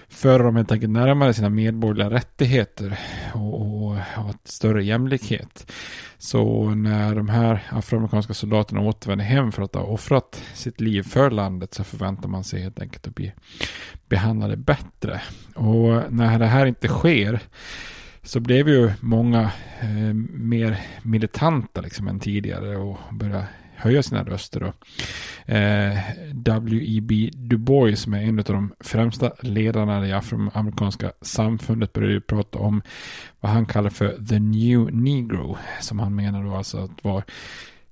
[0.07, 2.99] föra dem helt enkelt närmare sina medborgerliga rättigheter
[3.33, 5.71] och, och ha ett större jämlikhet.
[6.17, 11.31] Så när de här afroamerikanska soldaterna återvänder hem för att ha offrat sitt liv för
[11.31, 13.33] landet så förväntar man sig helt enkelt att bli
[14.09, 15.21] behandlade bättre.
[15.55, 17.39] Och när det här inte sker
[18.25, 24.59] så blev ju många eh, mer militanta liksom än tidigare och började höja sina röster.
[24.59, 24.73] Då.
[25.53, 25.99] Eh,
[26.33, 27.29] W.E.B.
[27.33, 32.59] Du Bois som är en av de främsta ledarna i afroamerikanska samfundet började ju prata
[32.59, 32.81] om
[33.39, 35.57] vad han kallar för the new negro.
[35.81, 37.23] Som han menar då alltså att var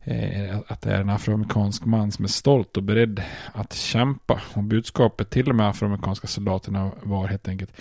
[0.04, 3.22] Eh, att det är en afroamerikansk man som är stolt och beredd
[3.54, 4.42] att kämpa.
[4.54, 7.72] Och budskapet till de afroamerikanska soldaterna var helt enkelt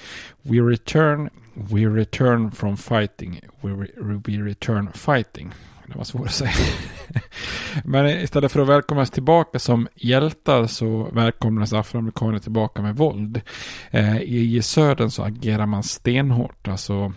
[0.42, 5.52] We return, we return from fighting, we, re, we return fighting.
[5.87, 6.52] Det var svårt att säga.
[7.85, 13.40] Men istället för att välkomnas tillbaka som hjältar så välkomnas afroamerikaner tillbaka med våld.
[13.90, 16.68] Eh, I södern så agerar man stenhårt.
[16.68, 17.12] Alltså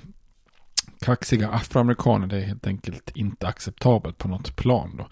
[1.05, 4.97] kaxiga afroamerikaner, det är helt enkelt inte acceptabelt på något plan.
[4.97, 5.07] Då.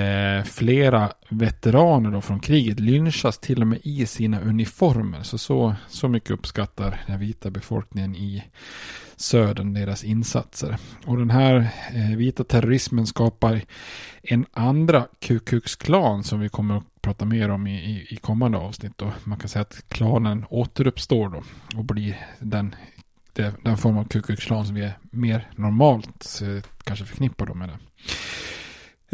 [0.00, 5.22] Eh, flera veteraner då från kriget lynchas till och med i sina uniformer.
[5.22, 8.44] Så, så, så mycket uppskattar den vita befolkningen i
[9.16, 10.76] södern deras insatser.
[11.06, 13.60] Och den här eh, vita terrorismen skapar
[14.22, 18.16] en andra Ku Klux Klan som vi kommer att prata mer om i, i, i
[18.16, 18.92] kommande avsnitt.
[18.96, 19.12] då.
[19.24, 21.42] man kan säga att klanen återuppstår då
[21.78, 22.74] och blir den
[23.34, 26.40] det, den form av Ku Klux Klan som vi är mer normalt
[26.84, 27.78] kanske förknippar med det.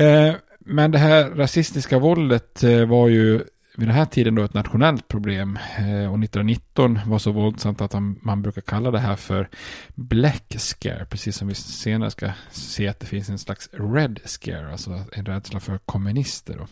[0.04, 3.40] Eh, men det här rasistiska våldet eh, var ju
[3.76, 5.59] vid den här tiden då ett nationellt problem.
[5.78, 9.48] Eh, och 1919 var så våldsamt att man brukar kalla det här för
[9.94, 11.06] Black Scare.
[11.11, 14.72] Precis som vi senare ska se att det finns en slags Red Scare.
[14.72, 16.59] Alltså en rädsla för kommunister.
[16.59, 16.66] Då.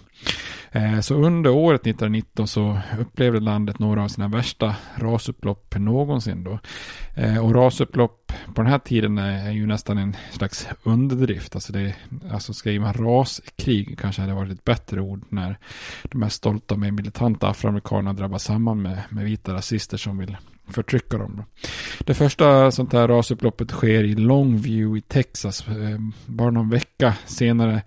[0.79, 6.45] Eh, så under året 1919 så upplevde landet några av sina värsta rasupplopp någonsin.
[6.45, 6.59] Då.
[7.15, 11.55] Eh, och rasupplopp på den här tiden är ju nästan en slags underdrift.
[11.55, 11.95] Alltså, det,
[12.31, 15.59] alltså skriver man raskrig kanske hade varit ett bättre ord när
[16.03, 20.37] de här stolta med militanta afroamerikanerna drabbas samman med, med vita rasister som vill
[20.69, 21.43] förtrycka dem.
[22.01, 25.69] Det första sånt här rasupploppet sker i Longview i Texas.
[25.69, 27.83] Ehm, bara någon vecka senare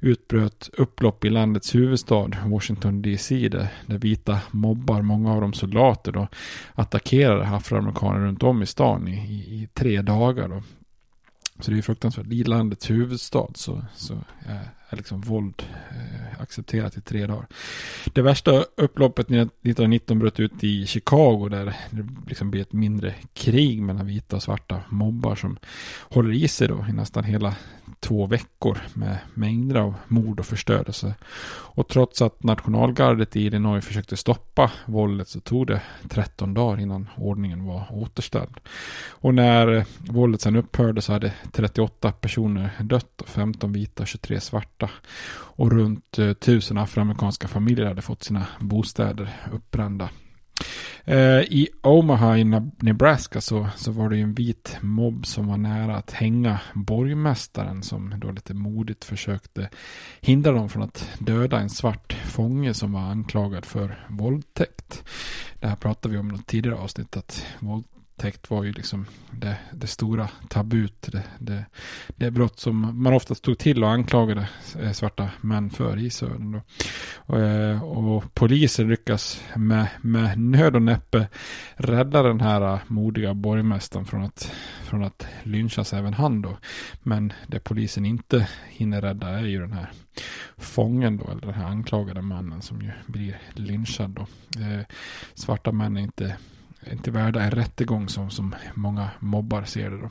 [0.00, 6.12] utbröt upplopp i landets huvudstad Washington DC där, där vita mobbar många av dem soldater
[6.12, 6.28] då
[6.74, 10.48] attackerade afroamerikaner runt om i stan i, i, i tre dagar.
[10.48, 10.62] Då.
[11.60, 12.26] Så det är fruktansvärt.
[12.26, 14.18] I landets huvudstad så, så
[14.90, 17.46] är liksom våld eh, accepterat i tre dagar.
[18.12, 23.82] Det värsta upploppet 1919 bröt ut i Chicago där det liksom blir ett mindre krig
[23.82, 25.58] mellan vita och svarta mobbar som
[26.00, 27.56] håller i sig då i nästan hela
[28.00, 31.14] två veckor med mängder av mord och förstörelse.
[31.72, 37.08] Och trots att nationalgardet i Illinois försökte stoppa våldet så tog det 13 dagar innan
[37.16, 38.60] ordningen var återställd.
[39.10, 44.40] Och när våldet sedan upphörde så hade 38 personer dött och 15 vita och 23
[44.40, 44.90] svarta.
[45.32, 50.08] Och runt eh, 1000 afroamerikanska familjer hade fått sina bostäder uppbrända.
[51.04, 52.44] Eh, I Omaha i
[52.78, 57.82] Nebraska så, så var det ju en vit mobb som var nära att hänga borgmästaren
[57.82, 59.68] som då lite modigt försökte
[60.20, 65.04] hindra dem från att döda en svart fånge som var anklagad för våldtäkt.
[65.60, 67.84] Det här pratade vi om i något tidigare avsnitt att våld,
[68.20, 71.08] våldtäkt var ju liksom det, det stora tabut.
[71.12, 71.64] Det, det,
[72.16, 76.60] det brott som man ofta stod till och anklagade eh, svarta män för i södern.
[77.26, 81.28] Och, eh, och polisen lyckas med, med nöd och näppe
[81.76, 84.52] rädda den här eh, modiga borgmästaren från att,
[84.82, 86.58] från att lynchas även han då.
[87.02, 89.90] Men det polisen inte hinner rädda är ju den här
[90.56, 94.26] fången då, eller den här anklagade mannen som ju blir lynchad då.
[94.60, 94.84] Eh,
[95.34, 96.36] svarta män är inte
[96.92, 100.08] inte värda en rättegång som, som många mobbar ser det då.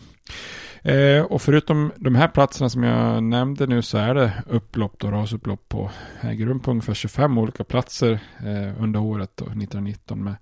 [0.92, 5.12] Eh, och förutom de här platserna som jag nämnde nu så är det upplopp och
[5.12, 10.24] rasupplopp på, eh, äger rum på ungefär 25 olika platser eh, under året då, 1919
[10.24, 10.36] med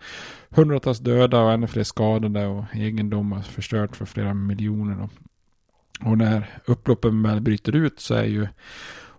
[0.49, 4.95] hundratals döda och ännu fler skadade och egendomar förstört för flera miljoner.
[4.95, 5.09] Då.
[6.09, 8.47] Och när upploppen väl bryter ut så är ju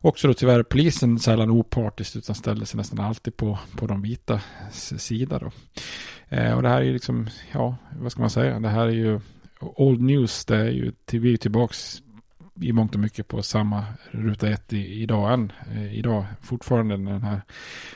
[0.01, 4.40] också då tyvärr polisen sällan opartiskt utan ställer sig nästan alltid på, på de vita
[4.71, 5.51] sida då.
[6.29, 8.93] Eh, och det här är ju liksom, ja, vad ska man säga, det här är
[8.93, 9.21] ju
[9.61, 12.03] old news, det är ju, vi är tillbaks
[12.61, 15.53] i mångt och mycket på samma ruta ett i, idag än.
[15.75, 17.41] Eh, idag fortfarande när den här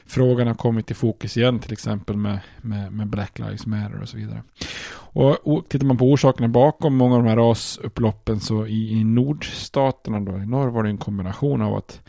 [0.06, 4.08] frågan har kommit i fokus igen till exempel med, med, med Black Lives Matter och
[4.08, 4.42] så vidare.
[4.94, 9.04] Och, och tittar man på orsakerna bakom många av de här rasupploppen så i, i
[9.04, 12.00] nordstaterna då, i norr var det en kombination av att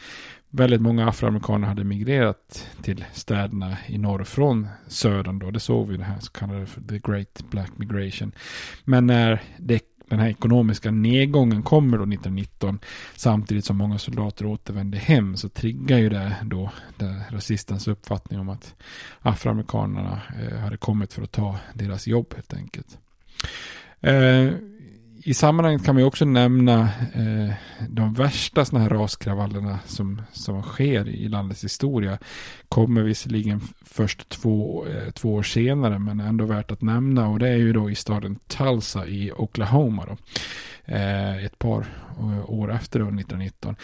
[0.56, 5.52] väldigt många afroamerikaner hade migrerat till städerna i norr från södern då.
[5.52, 8.32] Det såg vi det här så kallade The Great Black Migration.
[8.84, 12.80] Men när det, den här ekonomiska nedgången kommer då 1919
[13.16, 18.50] samtidigt som många soldater återvände hem så triggar ju det då det rasistens uppfattning om
[18.50, 18.76] att
[19.20, 22.98] afroamerikanerna eh, hade kommit för att ta deras jobb helt enkelt.
[24.02, 24.50] Eh,
[25.24, 26.82] i sammanhanget kan man också nämna
[27.14, 27.54] eh,
[27.90, 32.18] de värsta sådana här raskravallerna som, som sker i landets historia.
[32.70, 37.50] Kommer visserligen först två, eh, två år senare men ändå värt att nämna och det
[37.50, 40.06] är ju då i staden Tulsa i Oklahoma.
[40.06, 40.18] Då.
[40.94, 41.86] Eh, ett par
[42.20, 43.76] eh, år efter då, 1919.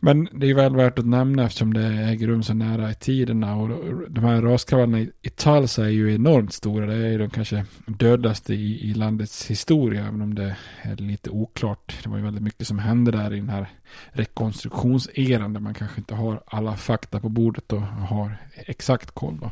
[0.00, 3.56] Men det är väl värt att nämna eftersom det äger rum så nära i tiderna.
[3.56, 3.68] Och
[4.10, 6.86] de här raskravallerna i Tulsa är ju enormt stora.
[6.86, 10.06] Det är de kanske dödaste i, i landets historia.
[10.06, 11.96] Även om det är lite oklart.
[12.02, 13.66] Det var ju väldigt mycket som hände där i den här
[14.10, 15.52] rekonstruktionseran.
[15.52, 19.38] Där man kanske inte har alla fakta på bordet och har exakt koll.
[19.40, 19.50] Då.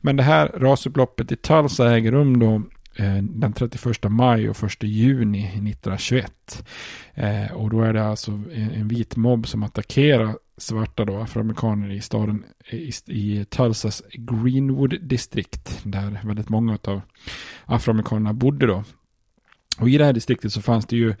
[0.00, 2.62] Men det här rasupploppet i Tulsa äger rum då
[3.00, 6.64] Eh, den 31 maj och 1 juni 1921.
[7.14, 12.00] Eh, och då är det alltså en, vit mobb som attackerar svarta då, afroamerikaner i
[12.00, 15.80] staden i, i Tulsas Greenwood distrikt.
[15.84, 17.00] Där väldigt många av
[17.64, 18.84] afroamerikanerna bodde då.
[19.78, 21.14] Och i det här distriktet så fanns det ju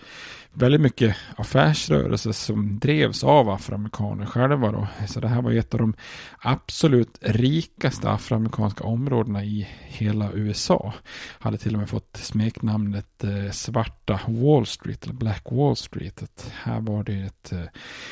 [0.52, 4.86] väldigt mycket affärsrörelser som drevs av afroamerikaner själva då.
[5.06, 5.94] Så det här var ett av de
[6.38, 10.94] absolut rikaste afroamerikanska områdena i hela USA.
[11.38, 16.22] Hade till och med fått smeknamnet eh, svarta Wall Street eller Black Wall Street.
[16.22, 17.64] Att här var det ett, eh,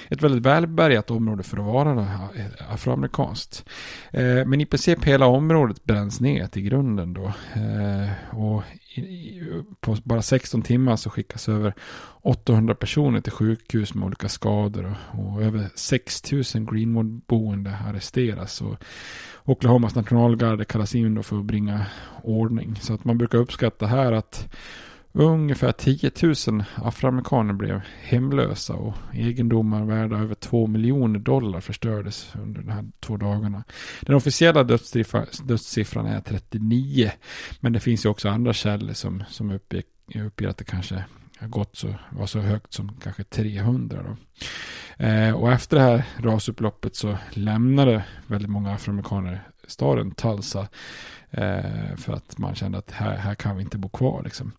[0.09, 2.01] ett väldigt välbärgat område för att vara
[2.35, 3.64] eh, afroamerikanskt.
[4.11, 7.33] Eh, men i princip hela området bränns ner till grunden då.
[7.55, 8.62] Eh, och
[9.81, 11.74] på bara 16 timmar så skickas över
[12.29, 18.61] 800 personer till sjukhus med olika skador och, och över 6000 Greenwood-boende arresteras.
[18.61, 18.85] Och
[19.45, 21.87] Oklahomas nationalgarde kallas in för att bringa
[22.23, 22.77] ordning.
[22.77, 24.49] Så att man brukar uppskatta här att
[25.12, 26.11] Ungefär 10
[26.49, 32.85] 000 afroamerikaner blev hemlösa och egendomar värda över 2 miljoner dollar förstördes under de här
[33.01, 33.64] två dagarna.
[34.01, 37.11] Den officiella dödssiffran, är 39
[37.61, 39.83] men det finns ju också andra källor som, som uppger,
[40.14, 41.05] uppger att det kanske
[41.40, 44.03] gått så, var så högt som kanske 300.
[44.03, 44.16] Då.
[45.05, 50.68] Eh, och efter det här rasupploppet så lämnade väldigt många afroamerikaner staden Tulsa
[51.31, 54.23] Eh, för att man kände att här, här kan vi inte bo kvar.
[54.25, 54.53] Liksom.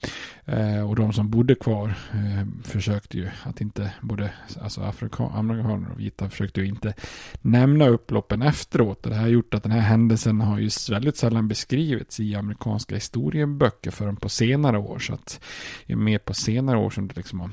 [0.46, 6.00] Eh, och de som bodde kvar eh, försökte ju att inte, både alltså afrikaner och
[6.00, 6.94] vita försökte ju inte
[7.42, 9.06] nämna upploppen efteråt.
[9.06, 12.36] Och det här har gjort att den här händelsen har ju väldigt sällan beskrivits i
[12.36, 15.00] amerikanska historieböcker förrän på senare år.
[15.00, 15.42] Så att
[15.86, 17.52] det är mer på senare år som det liksom har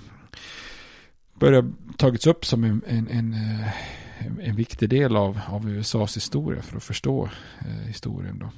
[1.34, 1.64] börjat
[1.96, 3.68] tagits upp som en, en, en eh,
[4.42, 8.38] en viktig del av, av USAs historia för att förstå eh, historien.
[8.38, 8.50] Då.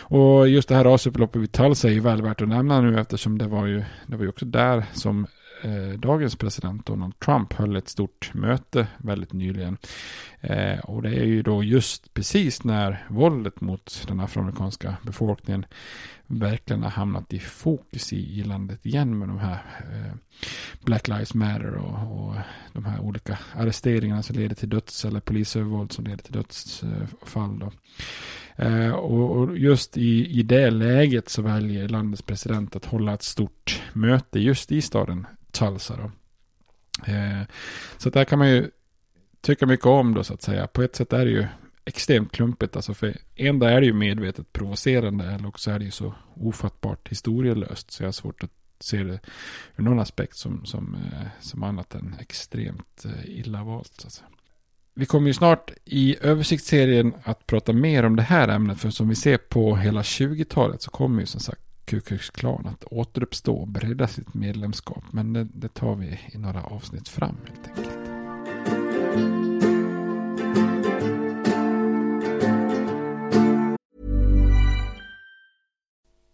[0.00, 3.38] Och just det här rasupploppet vid Tulsa är ju väl värt att nämna nu eftersom
[3.38, 5.26] det var ju, det var ju också där som
[5.62, 9.76] eh, dagens president Donald Trump höll ett stort möte väldigt nyligen.
[10.40, 15.66] Eh, och det är ju då just precis när våldet mot den afroamerikanska befolkningen
[16.26, 20.14] verkligen har hamnat i fokus i, i landet igen med de här eh,
[20.84, 22.34] Black Lives Matter och, och,
[22.72, 27.58] de här olika arresteringarna som leder till döds eller polisövervåld som leder till dödsfall.
[27.58, 27.72] Då.
[28.56, 33.22] Eh, och, och, just i, i det läget så väljer landets president att hålla ett
[33.22, 35.96] stort möte just i staden Tulsa.
[35.96, 36.10] Då.
[37.12, 37.42] Eh,
[37.98, 38.70] så där kan man ju
[39.40, 40.66] tycka mycket om då så att säga.
[40.66, 41.46] På ett sätt är det ju
[41.84, 42.76] extremt klumpigt.
[42.76, 47.08] Alltså för en är det ju medvetet provocerande eller också är det ju så ofattbart
[47.08, 47.90] historielöst.
[47.90, 49.20] Så jag har svårt att se det
[49.76, 54.00] ur någon aspekt som, som, eh, som annat än extremt eh, illa valt.
[54.04, 54.22] Alltså.
[54.94, 58.78] Vi kommer ju snart i översiktsserien att prata mer om det här ämnet.
[58.78, 62.66] För som vi ser på hela 20-talet så kommer ju som sagt Ku Klux Klan
[62.66, 65.04] att återuppstå och bredda sitt medlemskap.
[65.10, 69.43] Men det, det tar vi i några avsnitt fram helt enkelt.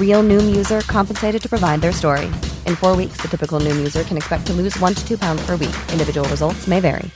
[0.00, 2.26] Real Noom user compensated to provide their story.
[2.66, 5.46] In four weeks, the typical Noom user can expect to lose one to two pounds
[5.46, 5.76] per week.
[5.92, 7.10] Individual results may vary.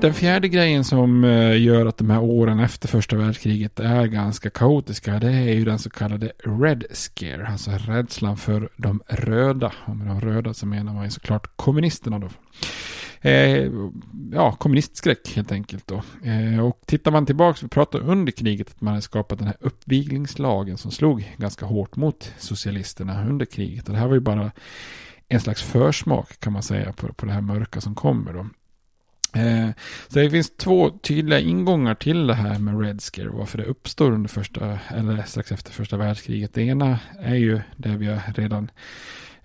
[0.00, 4.50] Den fjärde grejen som eh, gör att de här åren efter första världskriget är ganska
[4.50, 6.32] kaotiska, det är ju den så kallade
[6.62, 9.72] Red Scare, alltså rädslan för de röda.
[9.84, 12.28] Och med de röda så menar man ju såklart kommunisterna då.
[13.26, 13.70] Eh,
[14.32, 16.02] ja, kommunistskräck helt enkelt då.
[16.24, 19.56] Eh, och tittar man tillbaka, vi pratade under kriget att man hade skapat den här
[19.60, 23.86] uppviglingslagen som slog ganska hårt mot socialisterna under kriget.
[23.86, 24.52] Och det här var ju bara
[25.28, 28.46] en slags försmak kan man säga på, på det här mörka som kommer då.
[29.40, 29.70] Eh,
[30.08, 33.64] så det finns två tydliga ingångar till det här med Red Scare och varför det
[33.64, 36.54] uppstår under första, eller strax efter första världskriget.
[36.54, 38.70] Det ena är ju det vi har redan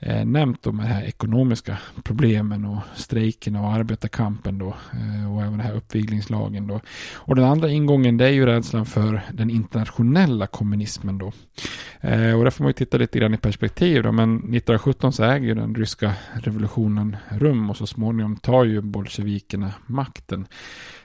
[0.02, 5.60] eh, nämnt de här ekonomiska problemen och strejkerna och arbetarkampen då eh, och även den
[5.60, 6.80] här uppviglingslagen då.
[7.14, 11.32] Och den andra ingången det är ju rädslan för den internationella kommunismen då.
[12.02, 15.24] Eh, och där får man ju titta lite grann i perspektiv då, men 1917 så
[15.24, 20.47] äger ju den ryska revolutionen rum och så småningom tar ju bolsjevikerna makten.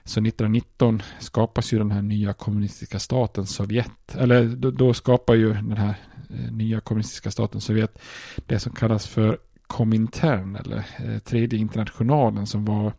[0.04, 5.52] Så 1919 skapas ju den här nya kommunistiska staten Sovjet, eller då, då skapar ju
[5.52, 5.94] den här
[6.30, 7.98] Eh, nya kommunistiska staten Sovjet
[8.46, 12.92] det som kallas för Komintern eller eh, tredje internationalen som var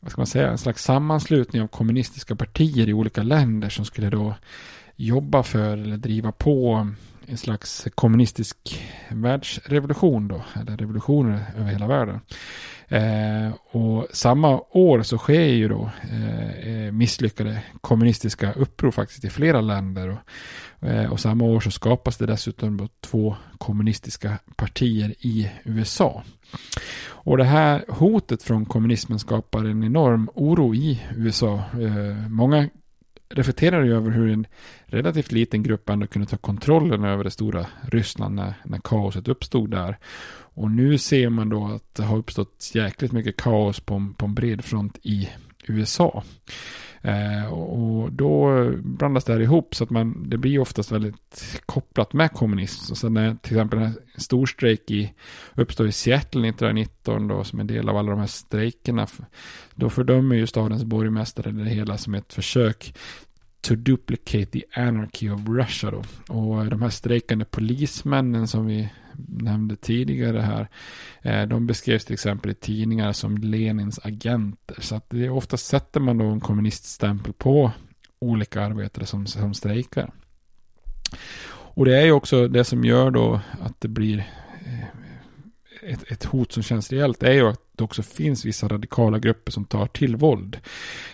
[0.00, 4.10] vad ska man säga, en slags sammanslutning av kommunistiska partier i olika länder som skulle
[4.10, 4.34] då
[4.96, 6.88] jobba för eller driva på
[7.26, 12.20] en slags kommunistisk världsrevolution då, eller revolutioner över hela världen.
[12.88, 19.30] Eh, och samma år så sker ju då eh, eh misslyckade kommunistiska uppror faktiskt i
[19.30, 20.08] flera länder.
[20.08, 20.18] Och,
[20.80, 26.22] Eh, och samma år så skapas det dessutom två kommunistiska partier i USA.
[27.06, 31.54] Och det här hotet från kommunismen skapar en enorm oro i USA.
[31.72, 32.68] Eh, många
[33.34, 34.46] reflekterar ju över hur en
[34.86, 39.70] relativt liten grupp ändå kunde ta kontrollen över det stora Ryssland när, när kaoset uppstod
[39.70, 39.98] där.
[40.54, 44.34] Och nu ser man då att det har uppstått jäkligt mycket kaos på, på en
[44.34, 45.30] bred front i
[45.66, 46.22] USA.
[47.02, 52.12] Eh, och då blandas det här ihop så att man, det blir oftast väldigt kopplat
[52.12, 52.92] med kommunism.
[52.92, 55.12] Och sen när till exempel en storstrejk i,
[55.54, 59.06] uppstår i Seattle 1919 då som en del av alla de här strejkerna.
[59.74, 62.94] Då fördömer ju stadens borgmästare det hela som ett försök
[63.60, 66.02] to duplicate the anarchy of Russia då.
[66.34, 68.88] Och de här strejkande polismännen som vi
[69.28, 70.68] nämnde tidigare här.
[71.22, 74.76] Eh, de beskrevs till exempel i tidningar som Lenins agenter.
[74.80, 77.72] Så att det är ofta sätter man då en kommuniststämpel på
[78.18, 80.12] olika arbetare som, som strejkar.
[81.52, 84.18] Och det är ju också det som gör då att det blir
[84.66, 89.18] eh, ett, ett hot som känns reellt är ju att det också finns vissa radikala
[89.18, 90.58] grupper som tar till våld.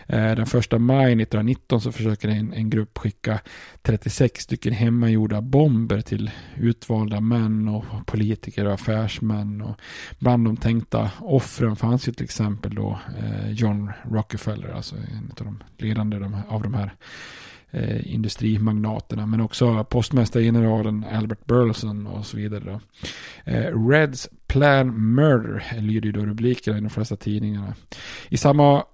[0.07, 3.41] Eh, den första maj 1919 så försöker en, en grupp skicka
[3.83, 9.63] 36 stycken hemmagjorda bomber till utvalda män och politiker och affärsmän.
[9.63, 9.81] Och
[10.19, 15.45] bland de tänkta offren fanns ju till exempel då eh, John Rockefeller, alltså en av
[15.45, 16.17] de ledande
[16.49, 16.95] av de här
[17.71, 22.81] eh, industrimagnaterna, men också postmästargeneralen Albert Burleson och så vidare.
[23.45, 27.75] Eh, Reds Plan Murder lyder ju då rubrikerna i de flesta tidningarna.
[28.29, 28.85] I samma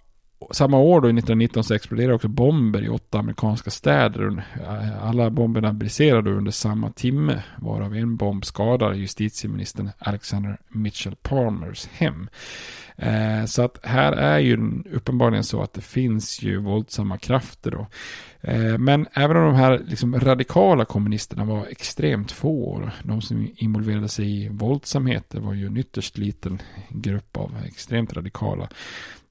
[0.50, 4.44] samma år då, 1919, så exploderade också bomber i åtta amerikanska städer.
[4.62, 11.86] Eh, alla bomberna briserade under samma timme, varav en bomb skadade justitieministern Alexander Mitchell Palmers
[11.86, 12.28] hem.
[12.96, 17.86] Eh, så att här är ju uppenbarligen så att det finns ju våldsamma krafter då.
[18.40, 24.08] Eh, men även om de här liksom radikala kommunisterna var extremt få, de som involverade
[24.08, 28.68] sig i våldsamheter var ju en ytterst liten grupp av extremt radikala,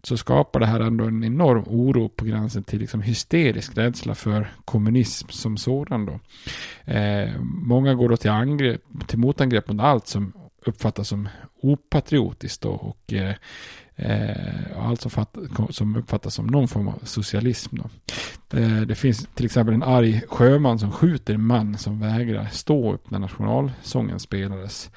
[0.04, 4.52] så skapar det här ändå en enorm oro på gränsen till liksom hysterisk rädsla för
[4.66, 6.06] kommunism som sådan.
[6.06, 6.20] Då.
[6.94, 10.34] Eh, många går då till, angrepp, till motangrepp mot allt som
[10.66, 11.30] uppfattas som
[11.62, 13.36] opatriotiskt då, och eh,
[13.96, 15.38] eh, allt som, fatt,
[15.70, 17.76] som uppfattas som någon form av socialism.
[17.76, 17.90] Då.
[18.48, 22.94] Det, det, finns till exempel en arg sjöman som skjuter en man som vägrar stå
[22.94, 24.90] upp när nationalsången spelades.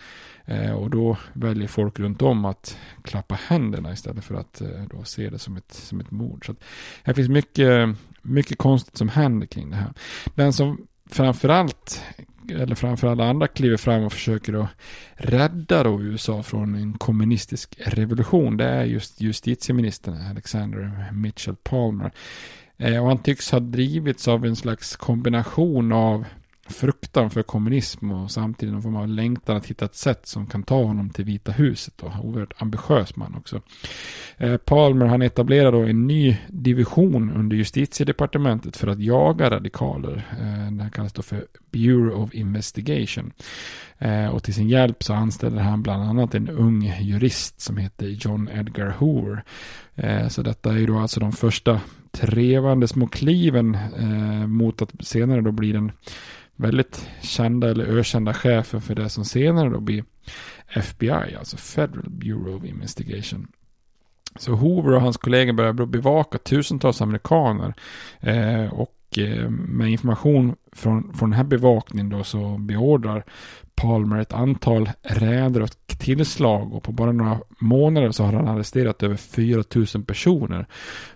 [0.47, 5.05] Eh, och då väljer folk runt om att klappa händerna istället för att eh, då
[5.05, 6.47] se det som ett, som ett mord.
[6.47, 6.65] Så att
[7.03, 7.89] här finns mycket,
[8.23, 9.93] mycket konstigt som händer kring det här.
[10.35, 12.03] Den som framförallt
[12.51, 14.69] eller framför alla andra kliver fram och försöker att
[15.15, 18.57] rädda då USA från en kommunistisk revolution.
[18.57, 22.13] Det är just justitieministern Alexander Mitchell Palmer.
[22.77, 26.25] Eh, och han tycks ha drivits av en slags kombination av
[26.69, 30.63] fruktan för kommunism och samtidigt någon form av längtan att hitta ett sätt som kan
[30.63, 32.03] ta honom till Vita huset.
[32.03, 33.63] Och oerhört ambitiös man också.
[34.37, 40.27] Eh, Palmer han etablerar då en ny division under justitiedepartementet för att jaga radikaler.
[40.41, 43.33] Eh, den kallas då för Bureau of Investigation.
[43.99, 48.07] Eh, och till sin hjälp så anställer han bland annat en ung jurist som heter
[48.07, 49.45] John Edgar Hoover.
[49.95, 51.81] Eh, så detta är ju då alltså de första
[52.13, 55.93] trevande små kliven eh, mot att senare då bli den
[56.57, 60.05] väldigt kända eller ökända chefen för det som senare då blir
[60.69, 63.47] FBI, alltså Federal Bureau of Investigation.
[64.39, 67.75] Så Hoover och hans kollegor börjar bevaka tusentals amerikaner
[68.21, 73.25] eh, och eh, med information från, från den här bevakningen då så beordrar
[73.75, 79.03] Palmer ett antal räder och tillslag och på bara några månader så har han arresterat
[79.03, 80.67] över 4000 personer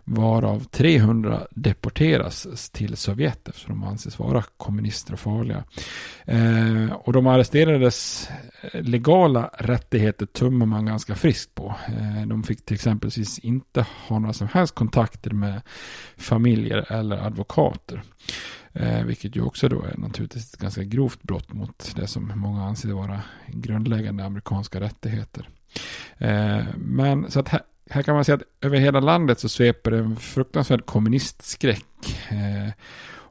[0.04, 5.64] varav 300 deporteras till Sovjet eftersom de anses vara kommunister och farliga.
[6.24, 8.28] Eh, och de arresterades
[8.72, 11.74] eh, legala rättigheter tummar man ganska friskt på.
[11.88, 13.10] Eh, de fick till exempel
[13.42, 15.60] inte ha några som helst kontakter med
[16.16, 18.02] familjer eller advokater.
[18.72, 22.64] Eh, vilket ju också då är naturligtvis ett ganska grovt brott mot det som många
[22.64, 25.48] anser vara grundläggande amerikanska rättigheter.
[26.18, 27.60] Eh, men så att här,
[27.90, 31.84] här kan man säga att över hela landet så sveper en fruktansvärd kommunistskräck.
[32.28, 32.72] Eh,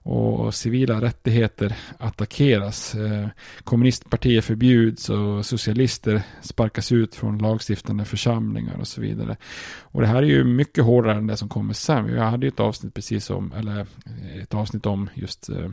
[0.07, 2.95] och civila rättigheter attackeras.
[2.95, 3.27] Eh,
[3.63, 9.37] kommunistpartier förbjuds och socialister sparkas ut från lagstiftande församlingar och så vidare.
[9.81, 12.05] Och det här är ju mycket hårdare än det som kommer sen.
[12.05, 15.69] Vi hade ju ett avsnitt precis om, eller eh, ett avsnitt om just eh,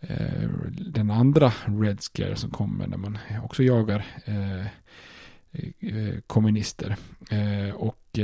[0.00, 4.04] eh, den andra Red Scare som kommer när man också jagar
[6.26, 6.96] kommunister.
[7.74, 8.18] och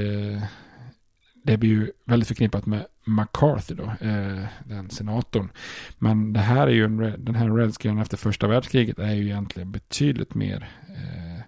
[1.45, 5.51] det blir ju väldigt förknippat med McCarthy då, eh, den senatorn.
[5.99, 9.73] Men det här är ju en, den här Redskin efter första världskriget är ju egentligen
[9.73, 11.43] betydligt mer eh,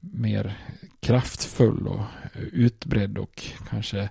[0.00, 0.58] mer
[1.00, 2.04] kraftfull och
[2.52, 4.10] utbredd och kanske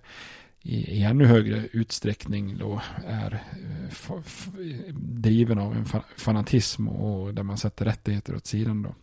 [0.62, 5.86] i, i ännu högre utsträckning då är eh, driven av en
[6.18, 8.96] fanatism och där man sätter rättigheter åt sidan då.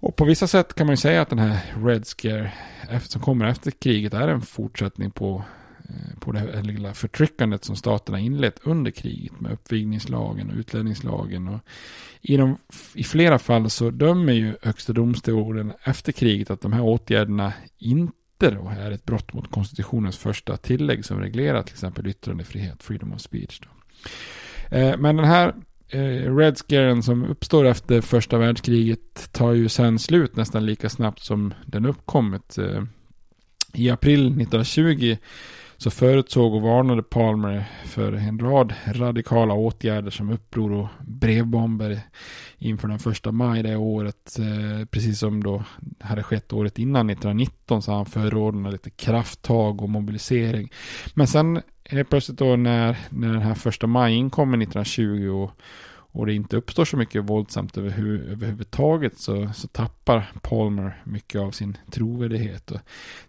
[0.00, 2.52] Och på vissa sätt kan man ju säga att den här Red Scare
[2.90, 5.44] eh, som kommer efter kriget är en fortsättning på,
[5.88, 11.48] Eh, på det här lilla förtryckandet som staterna inlett under kriget med uppvigningslagen och utlänningslagen.
[11.48, 11.60] Och
[12.20, 12.56] i, de,
[12.94, 18.50] I flera fall så dömer ju högsta domstolen efter kriget att de här åtgärderna inte
[18.50, 23.20] då är ett brott mot konstitutionens första tillägg som reglerar till exempel yttrandefrihet, freedom of
[23.20, 23.60] speech.
[23.60, 23.68] Då.
[24.76, 25.54] Eh, men den här
[25.88, 31.20] eh, Red Scaren som uppstår efter första världskriget tar ju sen slut nästan lika snabbt
[31.20, 32.58] som den uppkommit.
[33.76, 35.16] I april 1920
[35.84, 42.00] så förutsåg och varnade Palmer för en rad radikala åtgärder som uppror och brevbomber
[42.58, 44.38] inför den första maj det året.
[44.38, 45.64] Eh, precis som då
[46.00, 50.72] hade skett året innan 1919 så han förordnade lite krafttag och mobilisering.
[51.14, 55.50] Men sen helt plötsligt då när, när den här första maj inkommer 1920 och
[56.14, 61.50] och det inte uppstår så mycket våldsamt överhu överhuvudtaget så, så tappar Palmer mycket av
[61.50, 62.70] sin trovärdighet.
[62.70, 62.80] Och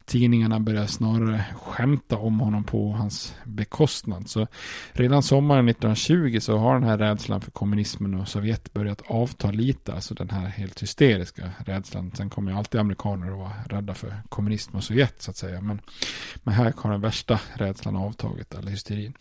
[0.05, 4.29] tidningarna börjar snarare skämta om honom på hans bekostnad.
[4.29, 4.47] Så
[4.91, 9.93] redan sommaren 1920 så har den här rädslan för kommunismen och Sovjet börjat avta lite.
[9.93, 12.11] Alltså den här helt hysteriska rädslan.
[12.17, 15.61] Sen kommer ju alltid amerikaner att vara rädda för kommunism och Sovjet så att säga.
[15.61, 15.81] Men,
[16.43, 19.13] men här har den värsta rädslan avtagit, eller hysterin.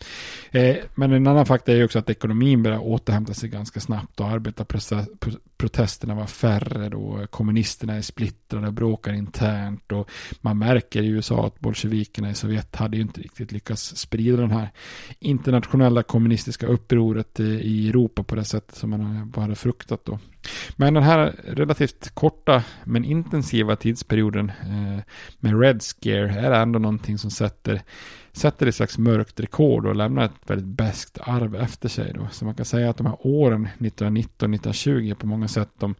[0.51, 4.19] Eh, men en annan faktor är ju också att ekonomin börjar återhämta sig ganska snabbt
[4.19, 7.27] och arbetarprotesterna var färre då.
[7.29, 10.09] Kommunisterna är splittrade och bråkar internt och
[10.41, 14.51] man märker i USA att bolsjevikerna i Sovjet hade ju inte riktigt lyckats sprida den
[14.51, 14.69] här
[15.19, 20.19] internationella kommunistiska upproret i Europa på det sättet som man hade fruktat då.
[20.75, 25.03] Men den här relativt korta men intensiva tidsperioden eh,
[25.39, 27.81] med Red Scare är ändå någonting som sätter,
[28.35, 32.13] sätter ett slags mörkt rekord och lämnar ett väldigt bäst arv efter sig.
[32.13, 32.27] Då.
[32.31, 35.95] Så man kan säga att de här åren 1919-1920 på många sätt de,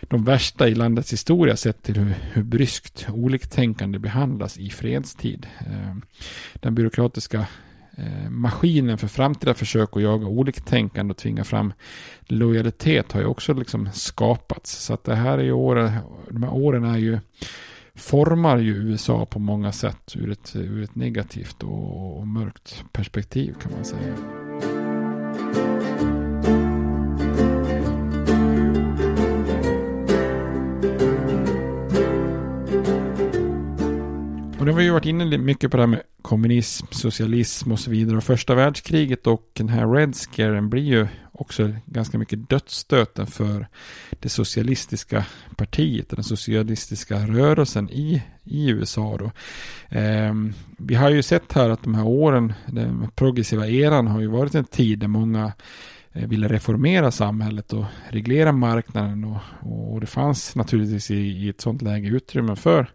[0.00, 5.46] de värsta i landets historia sett till hur, hur bryskt oliktänkande behandlas i fredstid.
[5.58, 5.96] Eh,
[6.54, 7.46] den byråkratiska
[7.96, 11.72] eh, maskinen för framtida försök att jaga oliktänkande och tvinga fram
[12.20, 14.84] lojalitet har ju också liksom skapats.
[14.84, 15.92] Så att det här är ju åren,
[16.30, 17.18] de här åren är ju
[17.96, 23.54] formar ju USA på många sätt ur ett, ur ett negativt och, och mörkt perspektiv
[23.62, 24.45] kan man säga.
[34.66, 37.90] Nu har vi ju varit inne mycket på det här med kommunism, socialism och så
[37.90, 38.16] vidare.
[38.16, 43.66] Och första världskriget och den här Red Scaren blir ju också ganska mycket dödsstöten för
[44.20, 49.16] det socialistiska partiet, den socialistiska rörelsen i, i USA.
[49.18, 49.30] Då.
[49.98, 50.34] Eh,
[50.78, 54.54] vi har ju sett här att de här åren, den progressiva eran har ju varit
[54.54, 55.52] en tid där många
[56.16, 59.40] Eh, ville reformera samhället och reglera marknaden och,
[59.92, 62.90] och det fanns naturligtvis i, i, ett sådant läge utrymme för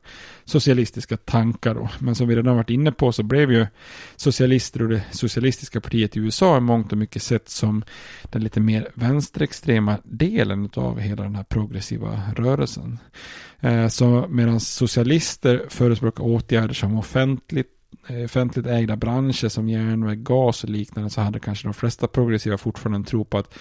[0.45, 1.89] socialistiska tankar då.
[1.99, 3.67] Men som vi redan varit inne på så blev ju
[4.15, 7.83] socialister och det socialistiska partiet i USA i mångt och mycket sett som
[8.23, 12.99] den lite mer vänsterextrema delen av hela den här progressiva rörelsen.
[13.59, 20.63] Eh, så medan socialister förespråkar åtgärder som offentligt Eh, offentligt ägda branscher som järnväg, gas
[20.63, 23.53] och liknande så hade kanske de flesta progressiva fortfarande en tro på att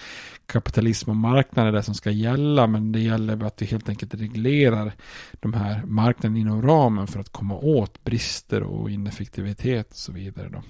[0.45, 4.13] kapitalism och marknad är det som ska gälla men det gäller att vi helt enkelt
[4.13, 4.93] reglerar
[5.33, 10.49] de här marknaden inom ramen för att komma åt brister och ineffektivitet och så vidare.
[10.49, 10.61] Då.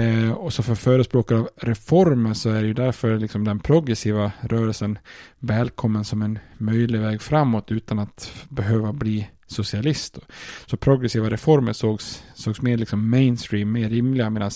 [0.00, 4.32] Eh, och så för förespråkare av reformer så är det ju därför liksom den progressiva
[4.40, 4.98] rörelsen
[5.38, 10.18] välkommen som en möjlig väg framåt utan att behöva bli socialist.
[10.66, 14.50] Så progressiva reformer sågs, sågs mer liksom mainstream, mer rimliga medan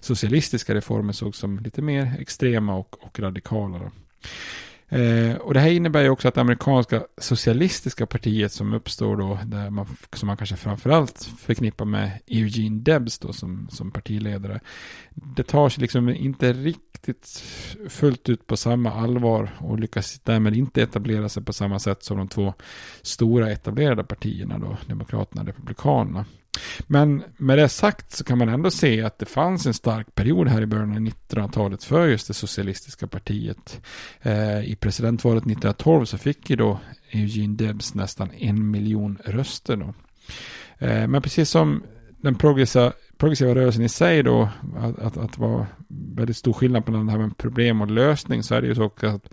[0.00, 3.78] socialistiska reformer sågs som lite mer extrema och, och radikala.
[3.78, 3.90] Då.
[4.96, 9.38] Eh, och det här innebär ju också att det amerikanska socialistiska partiet som uppstår då,
[9.44, 14.60] där man, som man kanske framförallt förknippar med Eugene Debs då som, som partiledare,
[15.10, 16.93] det tar sig liksom inte riktigt
[17.88, 22.16] fullt ut på samma allvar och lyckas därmed inte etablera sig på samma sätt som
[22.16, 22.54] de två
[23.02, 26.24] stora etablerade partierna då, Demokraterna och Republikanerna.
[26.86, 30.48] Men med det sagt så kan man ändå se att det fanns en stark period
[30.48, 33.80] här i början av 1900-talet för just det socialistiska partiet.
[34.22, 36.80] Eh, I presidentvalet 1912 så fick ju då
[37.10, 39.76] Eugene Debs nästan en miljon röster.
[39.76, 39.94] Då.
[40.86, 41.82] Eh, men precis som
[42.20, 45.66] den progressiva, progressiva rörelsen i sig då, att, att, att det var
[46.14, 48.92] väldigt stor skillnad mellan det här med problem och lösning så är det ju så
[49.00, 49.28] att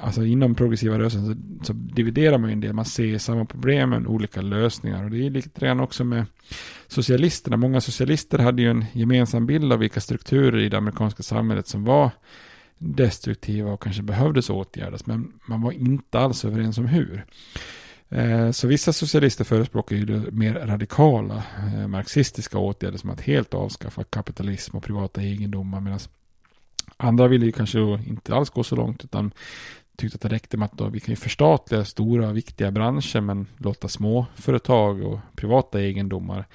[0.00, 2.72] alltså inom progressiva rörelsen så, så, dividerar man ju en del.
[2.72, 5.04] Man ser samma problem men olika lösningar.
[5.04, 6.24] Och det är lite grann också med
[6.88, 7.56] socialisterna.
[7.56, 11.84] Många socialister hade ju en gemensam bild av vilka strukturer i det amerikanska samhället som
[11.84, 12.10] var
[12.78, 15.06] destruktiva och kanske behövdes åtgärdas.
[15.06, 17.24] Men man var inte alls överens om hur.
[18.12, 24.04] Eh, så vissa socialister förespråkar ju mer radikala eh, marxistiska åtgärder som att helt avskaffa
[24.04, 25.98] kapitalism och privata egendomar medan
[26.96, 29.32] Andra ville ju kanske inte alls gå så långt utan
[29.96, 33.46] tyckte att det räckte med att då, vi kan ju förstatliga stora viktiga branscher men
[33.56, 36.46] låta små företag och privata egendomar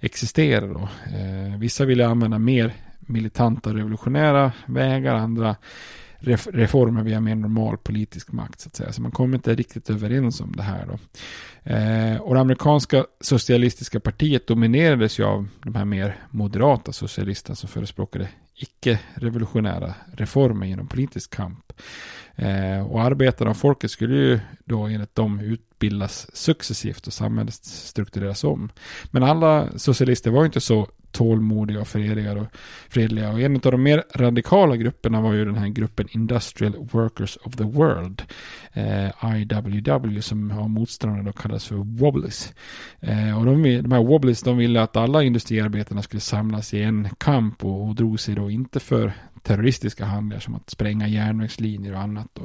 [0.00, 0.88] existera då.
[1.16, 5.56] Eh, vissa ville använda mer militanta och revolutionära vägar, andra
[6.52, 8.92] reformer via mer normal politisk makt så att säga.
[8.92, 10.98] Så man kom inte riktigt överens om det här då.
[11.70, 17.68] Eh, och det amerikanska socialistiska partiet dominerades ju av de här mer moderata socialisterna som
[17.68, 21.72] förespråkade icke-revolutionära reformer genom politisk kamp.
[22.36, 28.44] Eh, och arbetarna och folket skulle ju då enligt dem utbildas successivt och samhället struktureras
[28.44, 28.70] om.
[29.10, 32.46] Men alla socialister var ju inte så tålmodiga och fredliga och,
[32.88, 33.32] fredliga.
[33.32, 37.56] Och en av de mer radikala grupperna var ju den här gruppen Industrial Workers of
[37.56, 38.22] the World.
[38.72, 42.54] Eh, IWW som har motståndare då kallas för Wobblies.
[43.00, 47.08] Eh, och de, de här Wobblies de ville att alla industriarbetarna skulle samlas i en
[47.18, 49.12] kamp och, och drog sig då inte för
[49.42, 52.28] terroristiska handlingar som att spränga järnvägslinjer och annat.
[52.32, 52.42] Då.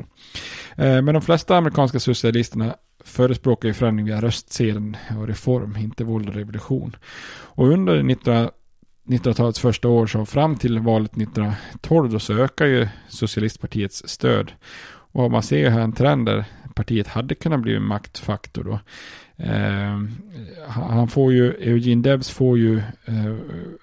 [0.84, 6.30] Eh, men de flesta amerikanska socialisterna förespråkar ju förändring via röstsedeln och reform, inte våld
[6.30, 6.96] och revolution.
[7.32, 8.04] Och under
[9.10, 14.52] 1900-talets första år, så fram till valet 1912, då så ökar ju socialistpartiets stöd.
[15.12, 16.46] Och man ser ju här en trend där
[16.76, 18.80] partiet hade kunnat bli en maktfaktor då.
[19.44, 20.00] Eh,
[20.68, 23.36] han får ju, Eugene Debs får ju, eh,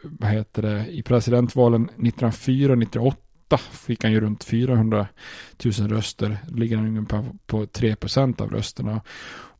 [0.02, 5.06] vad heter det, i presidentvalen 1904 och 1908 fick han ju runt 400
[5.64, 6.38] 000 röster.
[6.48, 9.00] Ligger han ungefär på, på 3 procent av rösterna.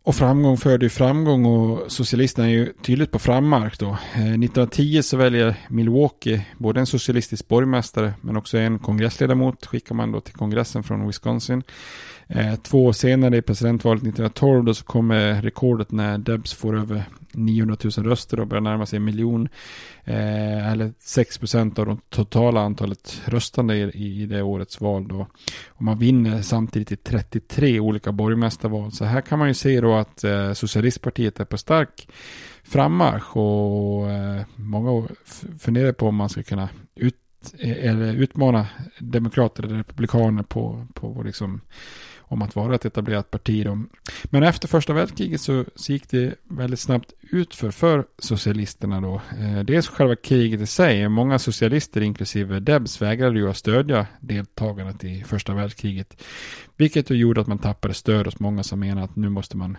[0.07, 3.87] Och framgång föder ju framgång och socialisterna är ju tydligt på frammark då.
[3.87, 10.13] Eh, 1910 så väljer Milwaukee både en socialistisk borgmästare men också en kongressledamot skickar man
[10.13, 11.63] då till kongressen från Wisconsin.
[12.29, 17.05] Eh, två år senare i presidentvalet 1912 då så kommer rekordet när Debs får över
[17.33, 19.49] 900 000 röster och börjar närma sig en miljon.
[20.05, 25.27] Eh, eller 6 procent av det totala antalet röstande i, i det årets val då.
[25.69, 28.93] Och man vinner samtidigt i 33 olika borgmästarval.
[28.93, 32.09] Så här kan man ju se då att eh, socialistpartiet är på stark
[32.63, 35.09] frammarsch och eh, många
[35.59, 37.15] funderar på om man ska kunna ut,
[37.59, 38.67] eh, eller utmana
[38.99, 41.61] demokrater eller republikaner på, på liksom
[42.29, 43.65] om att vara ett etablerat parti.
[43.65, 43.83] Då.
[44.25, 49.21] Men efter första världskriget så, så gick det väldigt snabbt utför för socialisterna då.
[49.41, 51.09] Eh, dels själva kriget i sig.
[51.09, 56.23] Många socialister, inklusive Debs, vägrade ju att stödja deltagandet i första världskriget.
[56.77, 59.77] Vilket ju gjorde att man tappade stöd hos många som menar att nu måste man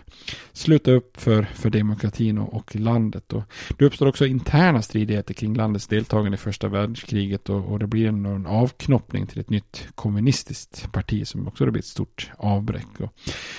[0.52, 3.32] sluta upp för, för demokratin och, och landet.
[3.32, 3.42] Och
[3.78, 8.08] det uppstår också interna stridigheter kring landets deltagande i första världskriget och, och det blir
[8.08, 13.00] en, en avknoppning till ett nytt kommunistiskt parti som också blir ett stort avbräck.
[13.00, 13.12] Och,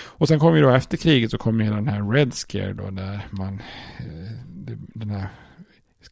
[0.06, 2.90] och sen kommer ju då efter kriget så kommer hela den här Red Scare då
[2.90, 3.62] där man
[4.00, 5.28] Eh, den här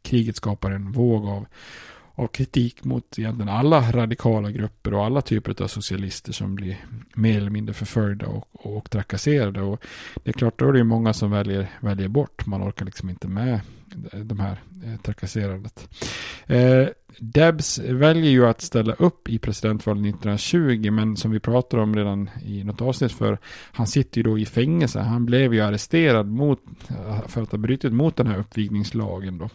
[0.01, 1.45] kriget skapar en våg av
[2.19, 7.37] av kritik mot egentligen alla radikala grupper och alla typer av socialister som blir mer
[7.37, 9.61] eller mindre förföljda och, och trakasserade.
[9.61, 9.81] Och
[10.23, 12.45] det är klart, då är det många som väljer, väljer bort.
[12.45, 13.59] Man orkar liksom inte med
[14.23, 15.89] de här eh, trakasserandet.
[16.45, 16.87] Eh,
[17.19, 22.29] Debs väljer ju att ställa upp i presidentvalet 1920 men som vi pratade om redan
[22.45, 23.37] i något avsnitt för
[23.71, 24.99] han sitter ju då i fängelse.
[24.99, 26.59] Han blev ju arresterad mot,
[26.89, 29.49] eh, för att ha brutit mot den här uppvigningslagen då.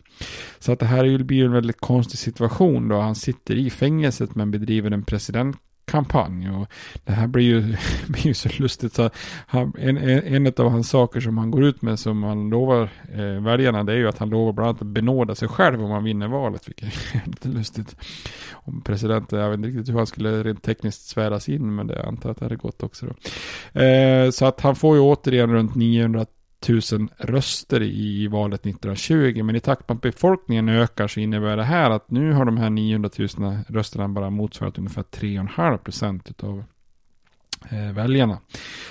[0.59, 3.01] Så att det här blir ju en väldigt konstig situation då.
[3.01, 5.57] Han sitter i fängelset men bedriver en president
[5.93, 6.51] kampanj.
[6.51, 6.67] Och
[7.05, 7.61] det här blir ju,
[8.09, 8.95] blir ju så lustigt.
[8.95, 9.11] Så
[9.47, 13.43] han, en, en av hans saker som han går ut med som han lovar eh,
[13.43, 16.05] väljarna det är ju att han lovar bland annat att benåda sig själv om han
[16.05, 16.69] vinner valet.
[16.69, 17.97] Vilket är lite lustigt.
[18.53, 22.05] Om presidenten, jag vet inte riktigt hur han skulle rent tekniskt sväras in men det
[22.05, 23.81] antar jag att det hade gått också då.
[23.81, 26.27] Eh, så att han får ju återigen runt 900
[26.63, 29.43] tusen röster i valet 1920.
[29.43, 32.57] Men i takt med att befolkningen ökar så innebär det här att nu har de
[32.57, 36.65] här 900 000 rösterna bara motsvarat ungefär 3,5 procent av
[37.71, 38.39] eh, väljarna.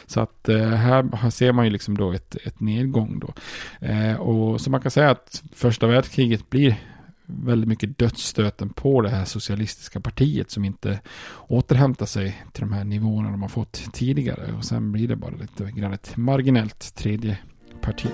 [0.06, 3.34] Så att eh, här, ser man ju liksom då ett, ett nedgång då.
[3.88, 6.76] Eh, och så man kan säga att första världskriget blir
[7.26, 11.00] väldigt mycket dödsstöten på det här socialistiska partiet som inte
[11.48, 14.54] återhämtar sig till de här nivåerna de har fått tidigare.
[14.58, 17.38] Och sen blir det bara lite grann ett marginellt tredje
[17.82, 18.10] parti.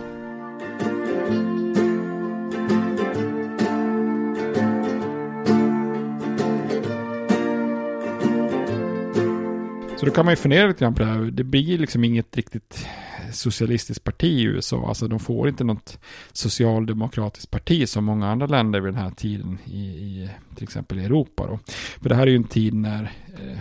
[9.98, 11.20] Så då kan man ju fundera lite grann på det här.
[11.20, 12.88] Det blir liksom inget riktigt
[13.32, 14.88] socialistiskt parti i USA.
[14.88, 16.00] Alltså de får inte något
[16.34, 21.48] socialdemokratiskt parti som många andra länder vid den här tiden i, i till exempel Europa.
[21.48, 21.60] Då.
[22.02, 23.58] För det här är ju en tid när, eh,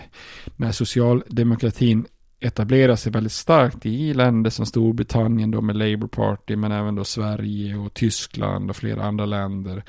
[0.56, 2.06] när socialdemokratin
[2.40, 7.04] etablera sig väldigt starkt i länder som Storbritannien då med Labour Party men även då
[7.04, 9.82] Sverige och Tyskland och flera andra länder.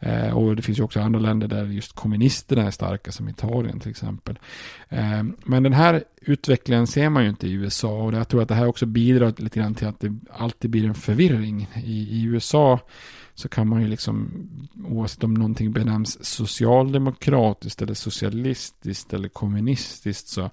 [0.00, 3.80] Eh, och det finns ju också andra länder där just kommunisterna är starka som Italien
[3.80, 4.38] till exempel.
[4.88, 8.48] Eh, men den här utvecklingen ser man ju inte i USA och jag tror att
[8.48, 11.68] det här också bidrar lite grann till att det alltid blir en förvirring.
[11.84, 12.80] I, i USA
[13.34, 14.30] så kan man ju liksom,
[14.88, 20.50] oavsett om någonting benämns socialdemokratiskt eller socialistiskt eller kommunistiskt så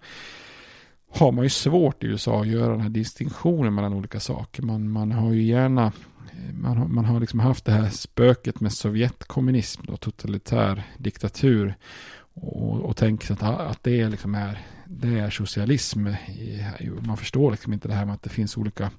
[1.09, 4.63] har man ju svårt i USA att göra den här distinktionen mellan olika saker.
[4.63, 5.91] Man, man har ju gärna
[6.53, 11.75] man har, man har liksom haft det här spöket med Sovjetkommunism och totalitär diktatur.
[12.33, 16.07] och, och tänkt att, att det liksom är, det är socialism.
[16.99, 18.89] Man förstår liksom inte det här med att det finns olika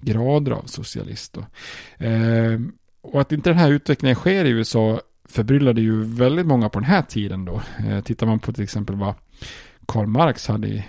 [0.00, 1.36] grader av socialist.
[1.36, 2.60] Och, eh,
[3.00, 6.88] och att inte den här utvecklingen sker i USA förbryllade ju väldigt många på den
[6.88, 7.62] här tiden då.
[7.88, 9.14] Eh, tittar man på till exempel vad
[9.88, 10.84] Karl Marx hade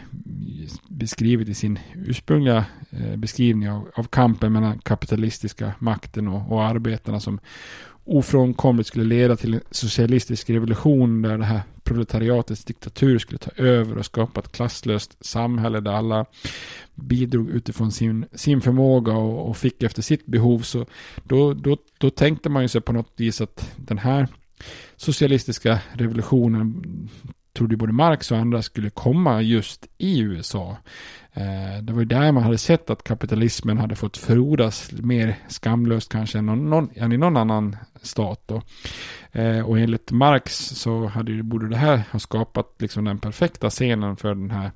[0.88, 7.20] beskrivit i sin ursprungliga eh, beskrivning av, av kampen mellan kapitalistiska makten och, och arbetarna
[7.20, 7.40] som
[8.04, 13.98] ofrånkomligt skulle leda till en socialistisk revolution där det här proletariatets diktatur skulle ta över
[13.98, 16.26] och skapa ett klasslöst samhälle där alla
[16.96, 20.60] bidrog utifrån sin, sin förmåga och, och fick efter sitt behov.
[20.60, 20.86] Så
[21.24, 24.28] då, då, då tänkte man ju sig på något vis att den här
[24.96, 26.84] socialistiska revolutionen
[27.54, 30.78] trodde både Marx och andra skulle komma just i USA.
[31.34, 36.12] Eh, det var ju där man hade sett att kapitalismen hade fått frodas mer skamlöst
[36.12, 38.44] kanske än, någon, än i någon annan stat.
[38.46, 38.62] Då.
[39.32, 44.18] Eh, och enligt Marx så hade, borde det här ha skapat liksom den perfekta scenen
[44.18, 44.72] för den här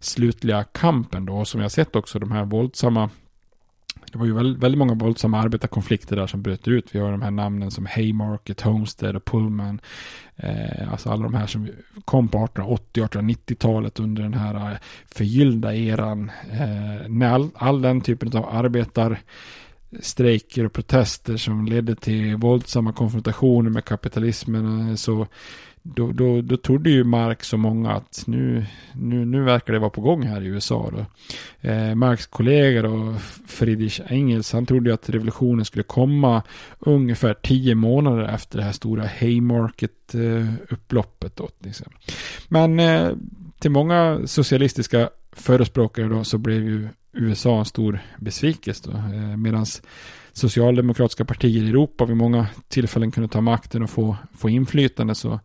[0.00, 1.44] slutliga kampen då.
[1.44, 3.10] Som jag sett också de här våldsamma
[4.16, 6.88] det var ju väldigt, väldigt många våldsamma arbetarkonflikter där som bröt ut.
[6.92, 9.80] Vi har de här namnen som Haymarket, Homestead och Pullman.
[10.36, 11.68] Eh, alltså alla de här som
[12.04, 14.76] kom på 1880 1890-talet under den här eh,
[15.08, 16.30] förgyllda eran.
[16.52, 23.70] Eh, när all, all den typen av arbetarstrejker och protester som ledde till våldsamma konfrontationer
[23.70, 24.90] med kapitalismen.
[24.90, 25.26] Eh, så
[25.94, 29.90] då, då, då trodde ju Marx och många att nu, nu, nu verkar det vara
[29.90, 30.92] på gång här i USA.
[30.92, 31.06] Då.
[31.68, 36.42] Eh, Marx kollegor och Friedrich Engels, han trodde ju att revolutionen skulle komma
[36.78, 41.40] ungefär tio månader efter det här stora Haymarket-upploppet.
[41.40, 41.92] Eh, liksom.
[42.48, 43.10] Men eh,
[43.58, 48.90] till många socialistiska förespråkare då så blev ju USA en stor besvikelse.
[48.90, 49.66] Eh, Medan
[50.36, 55.40] socialdemokratiska partier i Europa vid många tillfällen kunde ta makten och få, få inflytande så,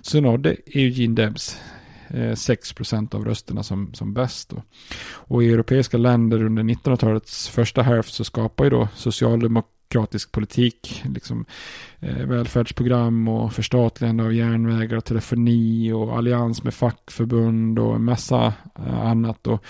[0.00, 1.60] så nådde Eugene Debs
[2.08, 4.50] 6% av rösterna som, som bäst.
[4.50, 4.62] Då.
[5.04, 8.88] Och i europeiska länder under 1900-talets första hälft så skapar ju då
[9.94, 11.44] demokratisk politik, liksom,
[12.00, 18.54] eh, välfärdsprogram och förstatligande av järnvägar och telefoni och allians med fackförbund och en massa
[18.78, 19.46] eh, annat.
[19.46, 19.64] Och,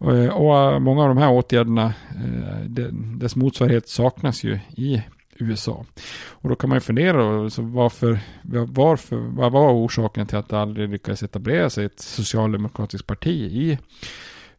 [0.00, 2.82] eh, och, och, många av de här åtgärderna, eh,
[3.18, 5.02] dess motsvarighet saknas ju i
[5.38, 5.84] USA.
[6.28, 8.18] Och då kan man ju fundera så alltså, varför,
[8.66, 13.78] varför, vad var orsaken till att det aldrig lyckades etablera sig ett socialdemokratiskt parti i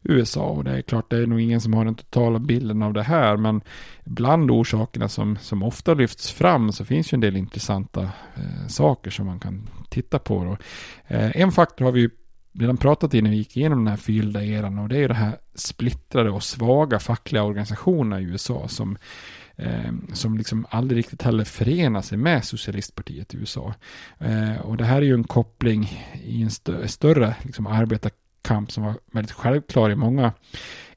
[0.02, 0.44] USA.
[0.44, 3.02] Och det är klart, det är nog ingen som har den totala bilden av det
[3.02, 3.36] här.
[3.36, 3.60] Men
[4.04, 8.02] bland orsakerna som, som ofta lyfts fram så finns ju en del intressanta
[8.36, 10.44] eh, saker som man kan titta på.
[10.44, 10.56] Då.
[11.16, 12.10] Eh, en faktor har vi ju
[12.54, 15.08] redan pratat i när vi gick igenom den här fyllda eran och det är ju
[15.08, 18.98] det här splittrade och svaga fackliga organisationerna i USA som
[19.56, 23.74] eh, som liksom aldrig riktigt heller förenar sig med socialistpartiet i USA.
[24.18, 27.66] Eh, och det här är ju en koppling i en stö större liksom,
[28.42, 30.32] kamp som var väldigt självklar i många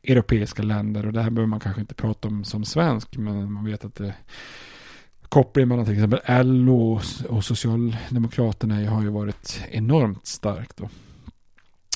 [0.03, 3.65] europeiska länder och det här behöver man kanske inte prata om som svensk men man
[3.65, 4.13] vet att det
[5.29, 10.89] kopplingen mellan till exempel LO och Socialdemokraterna har ju varit enormt stark Då.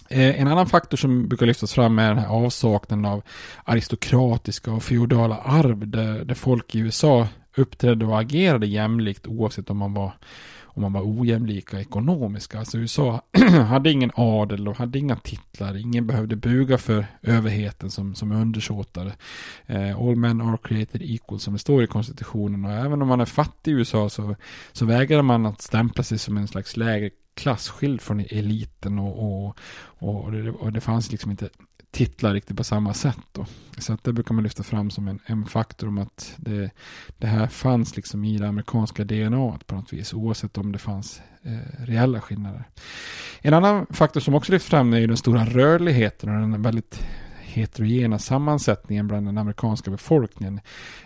[0.09, 3.21] Eh, en annan faktor som brukar lyftas fram är den här avsaknaden av
[3.63, 7.27] aristokratiska och feodala arv där, där folk i USA
[7.57, 10.13] uppträdde och agerade jämlikt oavsett om man var
[10.79, 12.59] om man var ojämlika ekonomiska.
[12.59, 13.21] Alltså USA
[13.67, 15.77] hade ingen adel och hade inga titlar.
[15.77, 19.13] Ingen behövde buga för överheten som, som undersåtare.
[19.65, 22.65] Eh, all men are created equal som det står i konstitutionen.
[22.65, 24.35] Och även om man är fattig i USA så,
[24.71, 29.57] så vägrar man att stämpla sig som en slags lägre klasskild från eliten och, och,
[29.97, 31.49] och, det, och det fanns liksom inte
[31.91, 33.19] titlar riktigt på samma sätt.
[33.31, 33.45] Då.
[33.77, 36.71] Så att det brukar man lyfta fram som en, en faktor om att det,
[37.17, 41.21] det här fanns liksom i det amerikanska DNA på något vis, oavsett om det fanns
[41.43, 42.63] eh, reella skillnader.
[43.41, 47.03] En annan faktor som också lyfts fram är ju den stora rörligheten och den väldigt
[47.49, 50.59] heterogena sammansättningen bland den amerikanska befolkningen.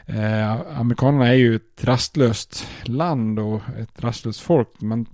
[0.06, 4.82] Eh, amerikanerna är ju ett rastlöst land och ett rastlöst folk.
[4.82, 5.06] Man,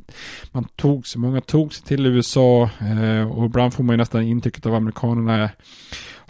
[0.51, 4.23] man tog sig, många tog sig till USA eh, och ibland får man ju nästan
[4.23, 5.49] intrycket av amerikanerna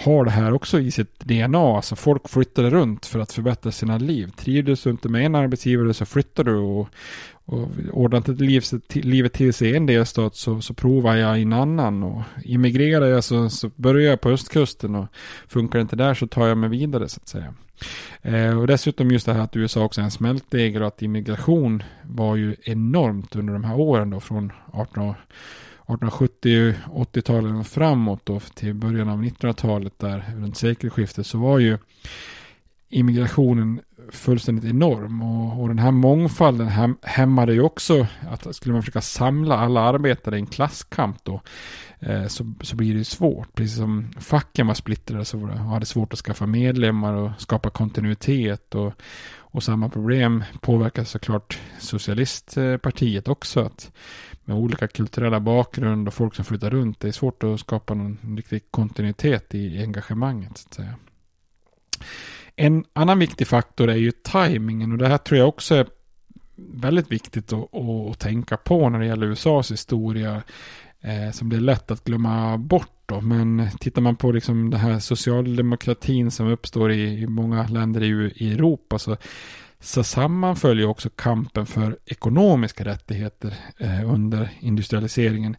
[0.06, 1.76] har det här också i sitt DNA.
[1.76, 4.32] Alltså folk flyttade runt för att förbättra sina liv.
[4.38, 6.90] Trivdes du inte med en arbetsgivare så flyttade du och,
[7.50, 11.42] och ordnade inte liv, livet till sig i en delstat så, så provar jag i
[11.42, 12.04] en annan.
[12.04, 15.08] Och immigrerar jag så, så börjar jag på östkusten och
[15.48, 17.54] funkar det inte där så tar jag mig vidare så att säga.
[18.22, 21.84] Eh, och dessutom just det här att USA också är en smältdegel och att immigration
[22.04, 25.14] var ju enormt under de här åren då från 18
[25.90, 31.78] 1870-80-talen och framåt då till början av 1900-talet där runt sekelskiftet så var ju
[32.90, 33.82] immigrationen
[34.12, 35.22] fullständigt enorm.
[35.22, 39.82] Och, och den här mångfalden häm, hämmade ju också att skulle man försöka samla alla
[39.82, 41.42] arbetare i en klasskamp då
[42.00, 43.56] eh, så, så blir det ju svårt.
[43.56, 47.70] Precis som facken var splittrade så var det, hade svårt att skaffa medlemmar och skapa
[47.70, 48.76] kontinuitet.
[48.76, 48.94] Och,
[49.52, 53.60] och samma problem påverkar såklart socialistpartiet också.
[53.60, 53.92] Att
[54.50, 57.00] med olika kulturella bakgrund och folk som flyttar runt.
[57.00, 60.58] Det är svårt att skapa någon riktig kontinuitet i engagemanget.
[60.58, 60.96] Så att säga.
[62.62, 65.88] En annan viktig faktor är ju tajmingen och det här tror jag också är
[66.58, 70.42] väldigt viktigt att, att, tänka på när det gäller USAs historia.
[71.02, 73.22] Eh, som det är lätt att glömma bort då.
[73.22, 78.34] Men tittar man på liksom den här socialdemokratin som uppstår i, i många länder i,
[78.36, 79.18] i Europa så
[79.80, 85.56] så sammanföljer också kampen för ekonomiska rättigheter eh, under industrialiseringen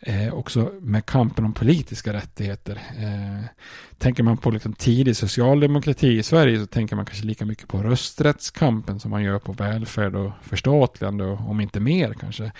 [0.00, 2.82] eh, också med kampen om politiska rättigheter.
[2.98, 3.44] Eh,
[3.98, 7.82] tänker man på liksom tidig socialdemokrati i Sverige så tänker man kanske lika mycket på
[7.82, 12.44] rösträttskampen som man gör på välfärd och förstatligande och om inte mer kanske.
[12.44, 12.50] Eh,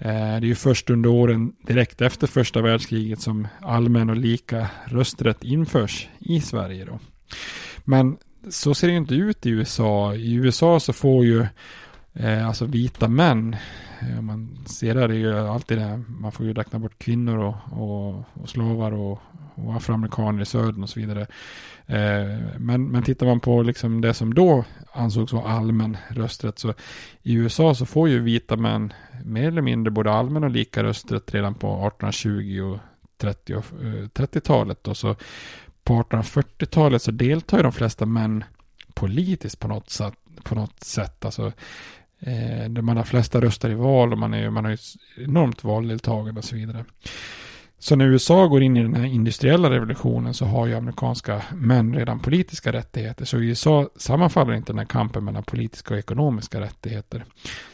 [0.00, 5.44] det är ju först under åren direkt efter första världskriget som allmän och lika rösträtt
[5.44, 6.84] införs i Sverige.
[6.84, 6.98] Då.
[7.84, 8.16] Men
[8.50, 10.14] så ser det ju inte ut i USA.
[10.14, 11.46] I USA så får ju
[12.18, 13.56] eh, alltså vita män,
[14.00, 17.38] eh, man ser där det är ju alltid det, man får ju räkna bort kvinnor
[17.38, 19.18] och, och, och slavar och,
[19.54, 21.26] och afroamerikaner i södern och så vidare.
[21.86, 26.74] Eh, men, men tittar man på liksom det som då ansågs vara allmän rösträtt så
[27.22, 28.92] i USA så får ju vita män
[29.24, 32.78] mer eller mindre både allmän och lika rösträtt redan på 1820 och
[33.18, 33.54] 30
[34.14, 34.88] 30-talet.
[34.88, 35.16] Och så
[35.84, 38.44] på 1840-talet så deltar ju de flesta män
[38.94, 40.14] politiskt på något sätt.
[40.42, 41.24] På något sätt.
[41.24, 41.52] Alltså,
[42.20, 44.80] eh, man har flesta röster i val och man, är, man har ett
[45.16, 46.84] enormt valdeltagande och så vidare.
[47.80, 51.94] Så när USA går in i den här industriella revolutionen så har ju amerikanska män
[51.94, 53.24] redan politiska rättigheter.
[53.24, 57.24] Så i USA sammanfaller inte den här kampen mellan politiska och ekonomiska rättigheter.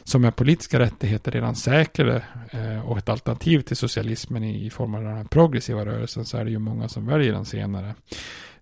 [0.04, 5.02] Så med politiska rättigheter redan säkrade eh, och ett alternativ till socialismen i, form av
[5.02, 7.94] den här progressiva rörelsen så är det ju många som väljer den senare.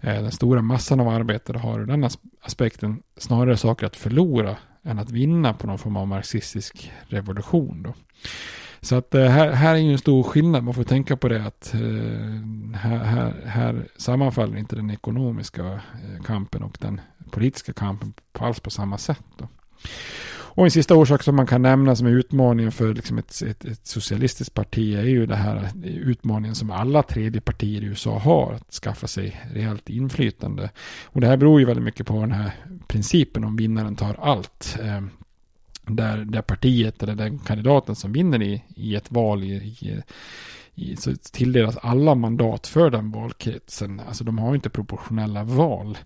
[0.00, 2.08] Eh, den stora massan av arbetare har ur den
[2.42, 7.82] aspekten snarare saker att förlora än att vinna på någon form av marxistisk revolution.
[7.82, 7.94] Då.
[8.80, 10.64] Så att eh, här, här är ju en stor skillnad.
[10.64, 11.80] Man får tänka på det att eh,
[12.74, 18.70] här, här, här sammanfaller inte den ekonomiska eh, kampen och den politiska kampen alls på
[18.70, 19.24] samma sätt.
[19.36, 19.48] Då.
[20.54, 23.64] Och en sista orsak som man kan nämna som är utmaningen för liksom ett, ett,
[23.64, 28.52] ett, socialistiskt parti är ju det här utmaningen som alla tredje partier i USA har,
[28.52, 30.70] att skaffa sig reellt inflytande.
[31.04, 32.52] Och det här beror ju väldigt mycket på den här
[32.86, 35.10] principen om vinnaren tar allt ehm,
[35.86, 40.02] där, där partiet eller den kandidaten som vinner i, i ett val i, i,
[40.98, 44.00] så tilldelas alla mandat för den valkretsen.
[44.08, 45.98] Alltså de har ju inte proportionella val.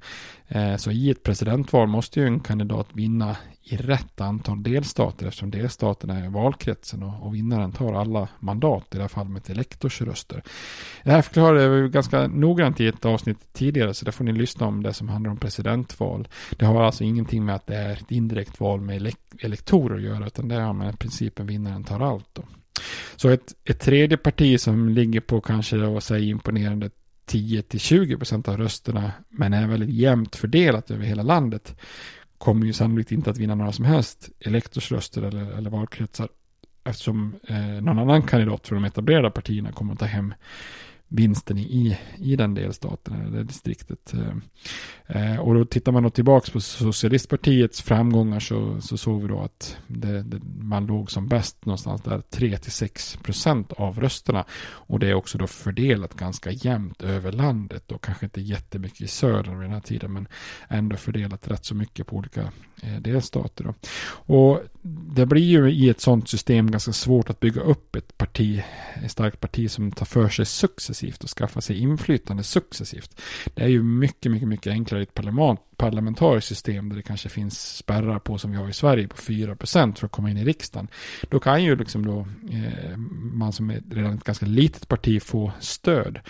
[0.49, 3.37] Eh, så i ett presidentval måste ju en kandidat vinna
[3.69, 8.97] i rätt antal delstater eftersom delstaterna är valkretsen och, och vinnaren tar alla mandat, i
[8.97, 10.43] det här fallet med elektorsröster.
[11.05, 14.67] Det här förklarade jag ganska noggrant i ett avsnitt tidigare så där får ni lyssna
[14.67, 16.29] om det som handlar om presidentval.
[16.59, 20.27] Det har alltså ingenting med att det är ett indirekt val med elektorer att göra
[20.27, 22.29] utan det har med principen vinnaren tar allt.
[22.33, 22.43] Då.
[23.17, 26.91] Så ett, ett tredje parti som ligger på kanske då, säg imponerande
[27.31, 31.77] 10-20% av rösterna men är väldigt jämnt fördelat över hela landet
[32.39, 36.29] kommer ju sannolikt inte att vinna några som helst elektorsröster eller, eller valkretsar
[36.85, 40.35] eftersom eh, någon annan kandidat för de etablerade partierna kommer att ta hem
[41.09, 44.15] vinsten i, i den delstaten eller det distriktet.
[45.07, 49.41] Eh, och då tittar man då tillbaka på socialistpartiets framgångar så, så såg vi då
[49.41, 54.45] att det, det, man låg som bäst någonstans där 3-6 procent av rösterna.
[54.63, 59.09] Och det är också då fördelat ganska jämnt över landet och kanske inte jättemycket i
[59.09, 60.29] södern vid den här tiden men
[60.69, 62.53] ändå fördelat rätt så mycket på olika
[62.83, 63.65] eh, delstater.
[63.65, 63.75] Då.
[64.35, 68.63] Och det blir ju i ett sådant system ganska svårt att bygga upp ett parti,
[69.05, 73.21] ett starkt parti som tar för sig successivt och skaffar sig inflytande successivt.
[73.55, 77.29] Det är ju mycket, mycket, mycket enklare i ett parlament, parlamentariskt system där det kanske
[77.29, 80.45] finns spärrar på som vi har i Sverige på 4% för att komma in i
[80.45, 80.89] riksdagen.
[81.29, 82.97] Då kan ju liksom då eh,
[83.33, 86.21] man som är redan ett ganska litet parti få stöd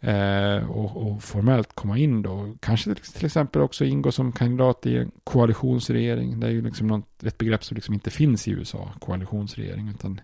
[0.00, 2.54] eh, och, och, formellt komma in då.
[2.60, 6.40] Kanske till exempel också ingå som kandidat i en koalitionsregering.
[6.40, 10.20] Det är ju liksom något, ett begrepp som liksom inte finns i USA, koalitionsregering, utan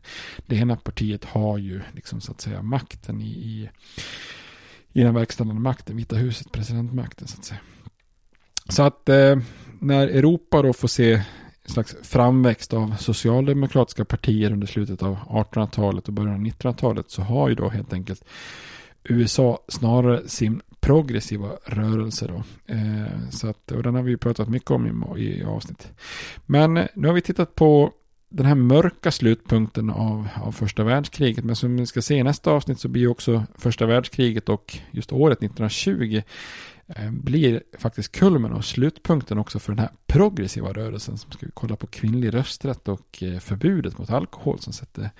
[0.46, 3.68] det ena partiet har ju liksom så att säga makten i, i
[4.92, 7.60] i den verkställande makten, Vita huset, presidentmakten så att säga.
[8.68, 9.38] Så att eh,
[9.80, 16.08] när Europa då får se en slags framväxt av socialdemokratiska partier under slutet av 1800-talet
[16.08, 18.24] och början av 1900-talet så har ju då helt enkelt
[19.04, 22.42] USA snarare sin progressiva rörelse Då.
[22.74, 25.92] Eh, så att, och den har vi ju pratat mycket om i, i avsnitt.
[26.46, 27.92] Men eh, nu har vi tittat på
[28.30, 31.44] den här mörka slutpunkten av, av första världskriget.
[31.44, 34.78] Men som vi ska se i nästa avsnitt så blir ju också första världskriget och
[34.90, 36.22] just året 1920
[36.96, 41.76] Eh, blir faktiskt kulmen och slutpunkten också för den här progressiva rörelsen som ska kolla
[41.76, 45.10] på kvinnlig rösträtt och eh, förbudet mot alkohol som sätter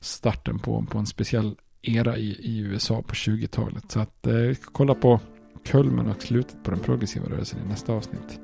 [0.00, 3.90] starten på, på en speciell era i, i USA på 20-talet.
[3.90, 5.20] Så att eh, vi ska kolla på
[5.66, 8.40] kulmen och slutet på den progressiva rörelsen i nästa avsnitt.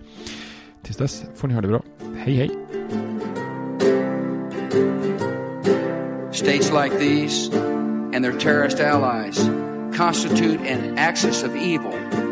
[0.82, 1.82] Tills dess får ni ha det bra.
[2.16, 2.50] Hej hej!
[6.32, 7.52] States like these
[8.14, 9.50] and their terrorist allies
[9.96, 12.31] constitute an axis of evil.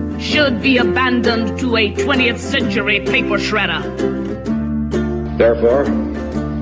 [0.21, 3.81] should be abandoned to a 20th century paper shredder.
[5.37, 5.85] Therefore,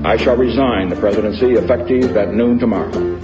[0.06, 3.19] I shall resign the presidency effective at noon tomorrow.